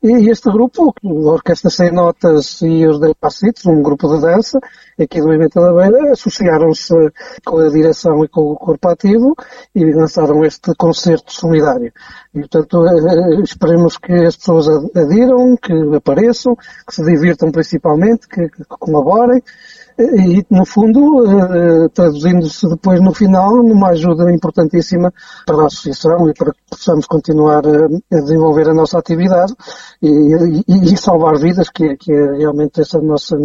E 0.09 0.31
este 0.31 0.49
grupo, 0.53 0.95
a 1.03 1.33
Orquestra 1.33 1.69
Sem 1.69 1.91
Notas 1.91 2.63
e 2.63 2.87
os 2.87 3.01
Passitos, 3.19 3.67
um 3.67 3.83
grupo 3.83 4.07
de 4.07 4.21
dança, 4.21 4.61
aqui 4.97 5.19
do 5.21 5.27
Movimento 5.27 5.61
da 5.61 5.73
Beira, 5.73 6.13
associaram-se 6.13 6.95
com 7.45 7.59
a 7.59 7.69
direção 7.69 8.25
e 8.25 8.29
com 8.29 8.53
o 8.53 8.55
corpo 8.55 8.89
ativo 8.89 9.35
e 9.75 9.85
lançaram 9.93 10.45
este 10.45 10.73
concerto 10.77 11.33
solidário. 11.33 11.93
E, 12.33 12.39
portanto, 12.39 12.87
eh, 12.87 13.43
esperemos 13.43 13.99
que 13.99 14.13
as 14.13 14.37
pessoas 14.37 14.69
adiram, 14.95 15.57
que 15.57 15.73
apareçam, 15.97 16.55
que 16.55 16.95
se 16.95 17.03
divirtam 17.03 17.51
principalmente, 17.51 18.29
que, 18.29 18.49
que 18.49 18.65
colaborem 18.79 19.43
e, 19.99 20.47
no 20.51 20.65
fundo, 20.65 21.25
eh, 21.27 21.89
traduzindo-se 21.89 22.69
depois 22.69 23.01
no 23.01 23.15
final 23.15 23.63
numa 23.63 23.91
ajuda 23.91 24.31
importantíssima 24.31 25.13
para 25.47 25.63
a 25.63 25.67
associação 25.67 26.29
e 26.29 26.35
para 26.35 26.53
que 26.53 26.61
possamos 26.71 27.07
continuar 27.07 27.65
a, 27.67 27.89
desenvolver 28.11 28.69
a 28.69 28.75
nossa 28.75 28.99
atividade 28.99 29.55
e, 30.03 30.09
e, 30.69 30.93
e 30.93 30.97
salvar 30.97 31.39
vidas, 31.39 31.71
que 31.71 31.85
é, 31.85 31.97
que 31.97 32.13
é 32.13 32.37
realmente 32.37 32.81
essa 32.81 33.01
nossa 33.01 33.37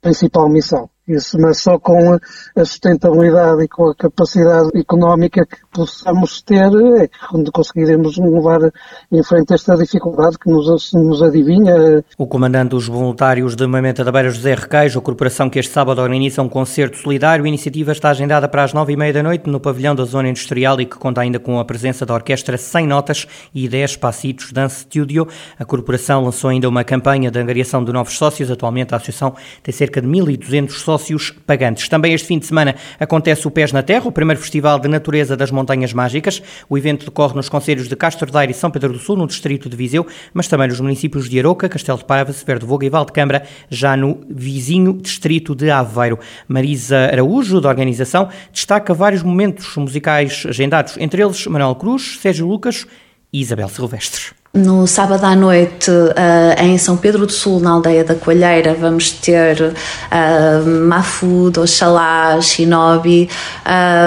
principal 0.00 0.48
missão. 0.48 0.90
Isso, 1.08 1.38
mas 1.40 1.62
só 1.62 1.78
com 1.78 2.12
a 2.12 2.64
sustentabilidade 2.66 3.64
e 3.64 3.68
com 3.68 3.88
a 3.88 3.94
capacidade 3.94 4.68
económica 4.78 5.46
que 5.46 5.56
possamos 5.72 6.42
ter 6.42 6.68
é 7.00 7.08
que 7.08 7.50
conseguiremos 7.50 8.18
levar 8.18 8.70
em 9.10 9.22
frente 9.22 9.54
esta 9.54 9.74
dificuldade 9.74 10.38
que 10.38 10.50
nos, 10.50 10.92
nos 10.92 11.22
adivinha. 11.22 12.04
O 12.18 12.26
comandante 12.26 12.70
dos 12.70 12.86
voluntários 12.86 13.56
de 13.56 13.66
Mamenta 13.66 14.04
da 14.04 14.12
Beira, 14.12 14.28
José 14.28 14.54
Requeijo, 14.54 14.98
a 14.98 15.02
corporação 15.02 15.48
que 15.48 15.58
este 15.58 15.72
sábado 15.72 16.02
organiza 16.02 16.42
um 16.42 16.48
concerto 16.48 16.98
solidário. 16.98 17.46
A 17.46 17.48
iniciativa 17.48 17.92
está 17.92 18.10
agendada 18.10 18.46
para 18.46 18.64
as 18.64 18.74
nove 18.74 18.92
e 18.92 18.96
meia 18.96 19.12
da 19.14 19.22
noite 19.22 19.48
no 19.48 19.58
pavilhão 19.58 19.94
da 19.94 20.04
Zona 20.04 20.28
Industrial 20.28 20.78
e 20.78 20.84
que 20.84 20.98
conta 20.98 21.22
ainda 21.22 21.38
com 21.38 21.58
a 21.58 21.64
presença 21.64 22.04
da 22.04 22.12
orquestra 22.12 22.58
Sem 22.58 22.86
Notas 22.86 23.26
e 23.54 23.66
10 23.66 23.96
Passitos 23.96 24.52
Dance 24.52 24.80
Studio. 24.80 25.26
A 25.58 25.64
corporação 25.64 26.22
lançou 26.22 26.50
ainda 26.50 26.68
uma 26.68 26.84
campanha 26.84 27.30
de 27.30 27.38
angariação 27.38 27.82
de 27.82 27.94
novos 27.94 28.18
sócios. 28.18 28.50
Atualmente 28.50 28.92
a 28.92 28.98
associação 28.98 29.34
tem 29.62 29.72
cerca 29.72 30.02
de 30.02 30.06
1.200 30.06 30.70
sócios 30.72 30.97
sócios 30.98 31.30
pagantes. 31.46 31.88
Também 31.88 32.12
este 32.12 32.26
fim 32.26 32.38
de 32.38 32.46
semana 32.46 32.74
acontece 32.98 33.46
o 33.46 33.50
Pés 33.50 33.72
na 33.72 33.82
Terra, 33.82 34.08
o 34.08 34.12
primeiro 34.12 34.40
festival 34.40 34.80
de 34.80 34.88
natureza 34.88 35.36
das 35.36 35.50
Montanhas 35.50 35.92
Mágicas. 35.92 36.42
O 36.68 36.76
evento 36.76 37.06
decorre 37.06 37.34
nos 37.36 37.48
concelhos 37.48 37.88
de 37.88 37.94
Castro 37.94 38.30
Daire 38.30 38.52
e 38.52 38.54
São 38.54 38.70
Pedro 38.70 38.92
do 38.92 38.98
Sul, 38.98 39.16
no 39.16 39.26
distrito 39.26 39.68
de 39.68 39.76
Viseu, 39.76 40.06
mas 40.34 40.48
também 40.48 40.68
nos 40.68 40.80
municípios 40.80 41.28
de 41.28 41.38
Aroca, 41.38 41.68
Castelo 41.68 41.98
de 41.98 42.04
Paiva, 42.04 42.32
Severo 42.32 42.58
de 42.58 42.66
Voga 42.66 42.84
e 42.84 43.12
Câmara, 43.12 43.44
já 43.70 43.96
no 43.96 44.20
vizinho 44.28 44.92
distrito 44.92 45.54
de 45.54 45.70
Aveiro. 45.70 46.18
Marisa 46.48 47.08
Araújo, 47.12 47.60
da 47.60 47.68
organização, 47.68 48.28
destaca 48.52 48.92
vários 48.92 49.22
momentos 49.22 49.76
musicais 49.76 50.44
agendados, 50.48 50.96
entre 50.98 51.22
eles 51.22 51.46
Manuel 51.46 51.76
Cruz, 51.76 52.18
Sérgio 52.20 52.46
Lucas 52.46 52.86
e 53.32 53.40
Isabel 53.40 53.68
Silvestre. 53.68 54.37
No 54.58 54.88
sábado 54.88 55.24
à 55.24 55.36
noite, 55.36 55.88
uh, 55.88 56.60
em 56.60 56.76
São 56.78 56.96
Pedro 56.96 57.26
do 57.26 57.32
Sul, 57.32 57.60
na 57.60 57.70
aldeia 57.70 58.02
da 58.02 58.16
Coalheira, 58.16 58.74
vamos 58.74 59.10
ter 59.12 59.62
uh, 59.62 60.68
Mafud, 60.88 61.60
Oxalá, 61.60 62.40
Shinobi, 62.40 63.28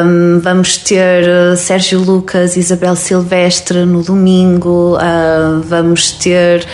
um, 0.06 0.42
vamos 0.42 0.76
ter 0.76 1.56
Sérgio 1.56 2.02
Lucas, 2.02 2.58
Isabel 2.58 2.98
Silvestre 2.98 3.86
no 3.86 4.04
domingo, 4.04 4.98
vamos 5.64 6.12
ter 6.12 6.66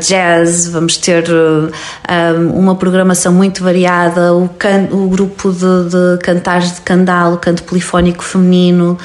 jazz, 0.00 0.68
vamos 0.68 0.96
ter 0.96 1.24
um, 1.30 2.58
uma 2.58 2.74
programação 2.74 3.32
muito 3.32 3.62
variada, 3.62 4.32
o, 4.32 4.48
can 4.48 4.88
o 4.90 5.08
grupo 5.08 5.52
de, 5.52 5.58
de 5.58 6.18
cantares 6.22 6.76
de 6.76 6.80
candal, 6.80 7.34
o 7.34 7.38
canto 7.38 7.64
polifónico 7.64 8.24
feminino, 8.24 8.96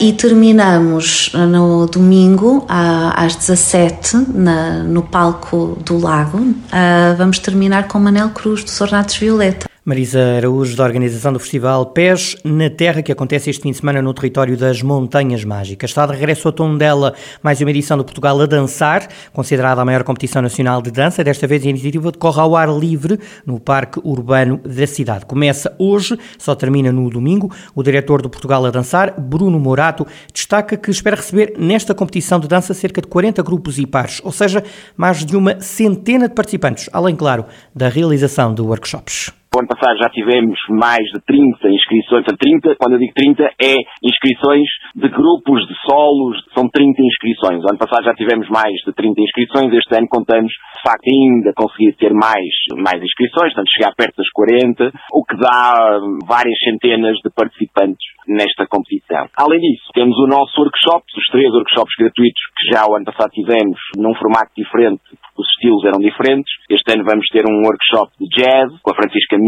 e 0.00 0.12
terminamos 0.12 1.32
no 1.34 1.86
domingo, 1.86 2.66
às 3.14 3.36
17 3.36 4.16
na, 4.34 4.82
no 4.82 5.02
palco 5.02 5.78
do 5.84 5.98
Lago. 5.98 6.38
Uh, 6.38 7.16
vamos 7.16 7.38
terminar 7.38 7.88
com 7.88 7.98
Manel 7.98 8.30
Cruz, 8.30 8.64
do 8.64 8.70
Sornatos 8.70 9.16
Violeta. 9.16 9.68
Marisa 9.82 10.36
Araújo, 10.36 10.76
da 10.76 10.84
organização 10.84 11.32
do 11.32 11.38
Festival 11.38 11.86
Pés 11.86 12.36
na 12.44 12.68
Terra, 12.68 13.00
que 13.00 13.10
acontece 13.10 13.48
este 13.48 13.62
fim 13.62 13.70
de 13.70 13.78
semana 13.78 14.02
no 14.02 14.12
território 14.12 14.54
das 14.54 14.82
Montanhas 14.82 15.42
Mágicas. 15.42 15.90
Está 15.90 16.04
de 16.04 16.12
regresso 16.12 16.48
ao 16.48 16.52
tom 16.52 16.76
dela 16.76 17.14
mais 17.42 17.62
uma 17.62 17.70
edição 17.70 17.96
do 17.96 18.04
Portugal 18.04 18.38
a 18.38 18.44
Dançar, 18.44 19.08
considerada 19.32 19.80
a 19.80 19.84
maior 19.84 20.04
competição 20.04 20.42
nacional 20.42 20.82
de 20.82 20.90
dança. 20.90 21.24
Desta 21.24 21.46
vez 21.46 21.64
a 21.64 21.70
iniciativa 21.70 22.12
decorre 22.12 22.42
ao 22.42 22.54
ar 22.54 22.68
livre 22.68 23.18
no 23.46 23.58
Parque 23.58 23.98
Urbano 24.04 24.58
da 24.58 24.86
cidade. 24.86 25.24
Começa 25.24 25.74
hoje, 25.78 26.14
só 26.36 26.54
termina 26.54 26.92
no 26.92 27.08
domingo. 27.08 27.50
O 27.74 27.82
diretor 27.82 28.20
do 28.20 28.28
Portugal 28.28 28.66
a 28.66 28.70
Dançar, 28.70 29.18
Bruno 29.18 29.58
Morato, 29.58 30.06
destaca 30.30 30.76
que 30.76 30.90
espera 30.90 31.16
receber 31.16 31.54
nesta 31.58 31.94
competição 31.94 32.38
de 32.38 32.46
dança 32.46 32.74
cerca 32.74 33.00
de 33.00 33.08
40 33.08 33.42
grupos 33.42 33.78
e 33.78 33.86
pares, 33.86 34.20
ou 34.22 34.30
seja, 34.30 34.62
mais 34.94 35.24
de 35.24 35.34
uma 35.34 35.58
centena 35.58 36.28
de 36.28 36.34
participantes, 36.34 36.90
além, 36.92 37.16
claro, 37.16 37.46
da 37.74 37.88
realização 37.88 38.52
de 38.52 38.60
workshops. 38.60 39.39
O 39.50 39.58
ano 39.58 39.66
passado 39.66 39.98
já 39.98 40.08
tivemos 40.10 40.54
mais 40.68 41.02
de 41.10 41.18
30 41.26 41.68
inscrições, 41.70 42.22
30, 42.22 42.76
quando 42.78 42.94
eu 42.94 43.00
digo 43.00 43.12
30, 43.12 43.42
é 43.58 43.74
inscrições 43.98 44.62
de 44.94 45.08
grupos, 45.08 45.66
de 45.66 45.74
solos, 45.90 46.38
são 46.54 46.70
30 46.70 47.02
inscrições. 47.02 47.58
O 47.64 47.68
ano 47.68 47.78
passado 47.82 48.04
já 48.04 48.14
tivemos 48.14 48.48
mais 48.48 48.70
de 48.86 48.92
30 48.94 49.20
inscrições, 49.20 49.74
este 49.74 49.90
ano 49.98 50.06
contamos, 50.06 50.52
de 50.52 50.82
facto, 50.86 51.02
ainda 51.02 51.52
conseguir 51.56 51.98
ter 51.98 52.14
mais, 52.14 52.46
mais 52.78 53.02
inscrições, 53.02 53.50
portanto, 53.50 53.74
chegar 53.74 53.92
perto 53.96 54.22
das 54.22 54.30
40, 54.30 54.92
o 55.10 55.24
que 55.24 55.36
dá 55.36 55.98
várias 56.30 56.58
centenas 56.62 57.18
de 57.18 57.30
participantes 57.34 58.06
nesta 58.28 58.68
competição. 58.70 59.26
Além 59.34 59.58
disso, 59.58 59.90
temos 59.92 60.16
o 60.16 60.30
nosso 60.30 60.54
workshop, 60.62 61.02
os 61.18 61.26
três 61.26 61.50
workshops 61.50 61.98
gratuitos 61.98 62.42
que 62.54 62.70
já 62.70 62.86
o 62.86 62.94
ano 62.94 63.04
passado 63.04 63.34
tivemos 63.34 63.78
num 63.98 64.14
formato 64.14 64.54
diferente, 64.54 65.02
os 65.40 65.48
estilos 65.56 65.84
eram 65.84 65.98
diferentes. 65.98 66.52
Este 66.68 66.92
ano 66.92 67.04
vamos 67.04 67.26
ter 67.32 67.44
um 67.48 67.64
workshop 67.64 68.12
de 68.20 68.28
jazz 68.28 68.68
com 68.82 68.92
a 68.92 68.94
Francisca 68.94 69.39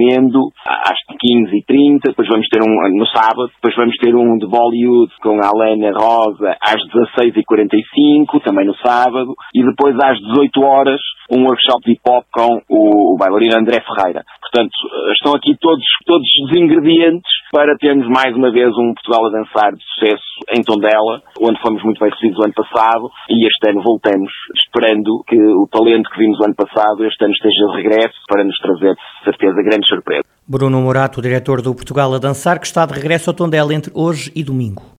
Às 0.66 0.98
15h30, 1.22 2.00
depois 2.06 2.28
vamos 2.28 2.48
ter 2.48 2.60
um 2.62 2.98
no 2.98 3.06
sábado, 3.06 3.50
depois 3.54 3.74
vamos 3.76 3.96
ter 3.96 4.14
um 4.14 4.38
de 4.38 4.46
Bollywood 4.46 5.12
com 5.22 5.38
a 5.40 5.50
Helena 5.50 5.92
Rosa 5.92 6.56
às 6.60 6.80
16h45, 7.16 8.42
também 8.44 8.66
no 8.66 8.74
sábado, 8.76 9.34
e 9.54 9.64
depois 9.64 9.96
às 10.02 10.18
18 10.18 10.62
horas 10.62 11.00
um 11.30 11.44
workshop 11.44 11.84
de 11.84 11.92
hip 11.92 12.02
hop 12.06 12.24
com 12.32 12.60
o, 12.68 13.16
bailarino 13.18 13.56
André 13.56 13.80
Ferreira. 13.80 14.24
Portanto, 14.40 14.72
estão 15.12 15.34
aqui 15.34 15.56
todos, 15.58 15.84
todos 16.04 16.26
os 16.44 16.56
ingredientes 16.56 17.30
para 17.50 17.76
termos 17.76 18.06
mais 18.08 18.34
uma 18.36 18.50
vez 18.50 18.68
um 18.76 18.92
Portugal 18.92 19.26
a 19.26 19.30
dançar 19.30 19.72
de 19.72 19.82
sucesso 19.94 20.32
em 20.50 20.62
Tondela, 20.62 21.22
onde 21.40 21.60
fomos 21.60 21.82
muito 21.84 22.00
bem 22.00 22.10
recebidos 22.10 22.38
o 22.38 22.44
ano 22.44 22.54
passado 22.54 23.10
e 23.30 23.46
este 23.46 23.70
ano 23.70 23.82
voltamos, 23.82 24.32
esperando 24.56 25.24
que 25.26 25.36
o 25.36 25.68
talento 25.70 26.10
que 26.10 26.18
vimos 26.18 26.38
o 26.40 26.44
ano 26.44 26.54
passado 26.54 27.04
este 27.04 27.24
ano 27.24 27.32
esteja 27.32 27.66
de 27.66 27.76
regresso 27.76 28.18
para 28.28 28.44
nos 28.44 28.56
trazer, 28.58 28.94
certeza, 29.24 29.62
grandes 29.62 29.88
surpresas. 29.88 30.24
Bruno 30.46 30.80
Morato, 30.80 31.22
diretor 31.22 31.62
do 31.62 31.74
Portugal 31.74 32.12
a 32.14 32.18
Dançar, 32.18 32.58
que 32.58 32.66
está 32.66 32.84
de 32.84 32.94
regresso 32.94 33.30
ao 33.30 33.34
Tondela 33.34 33.72
entre 33.74 33.92
hoje 33.94 34.32
e 34.34 34.42
domingo. 34.42 34.82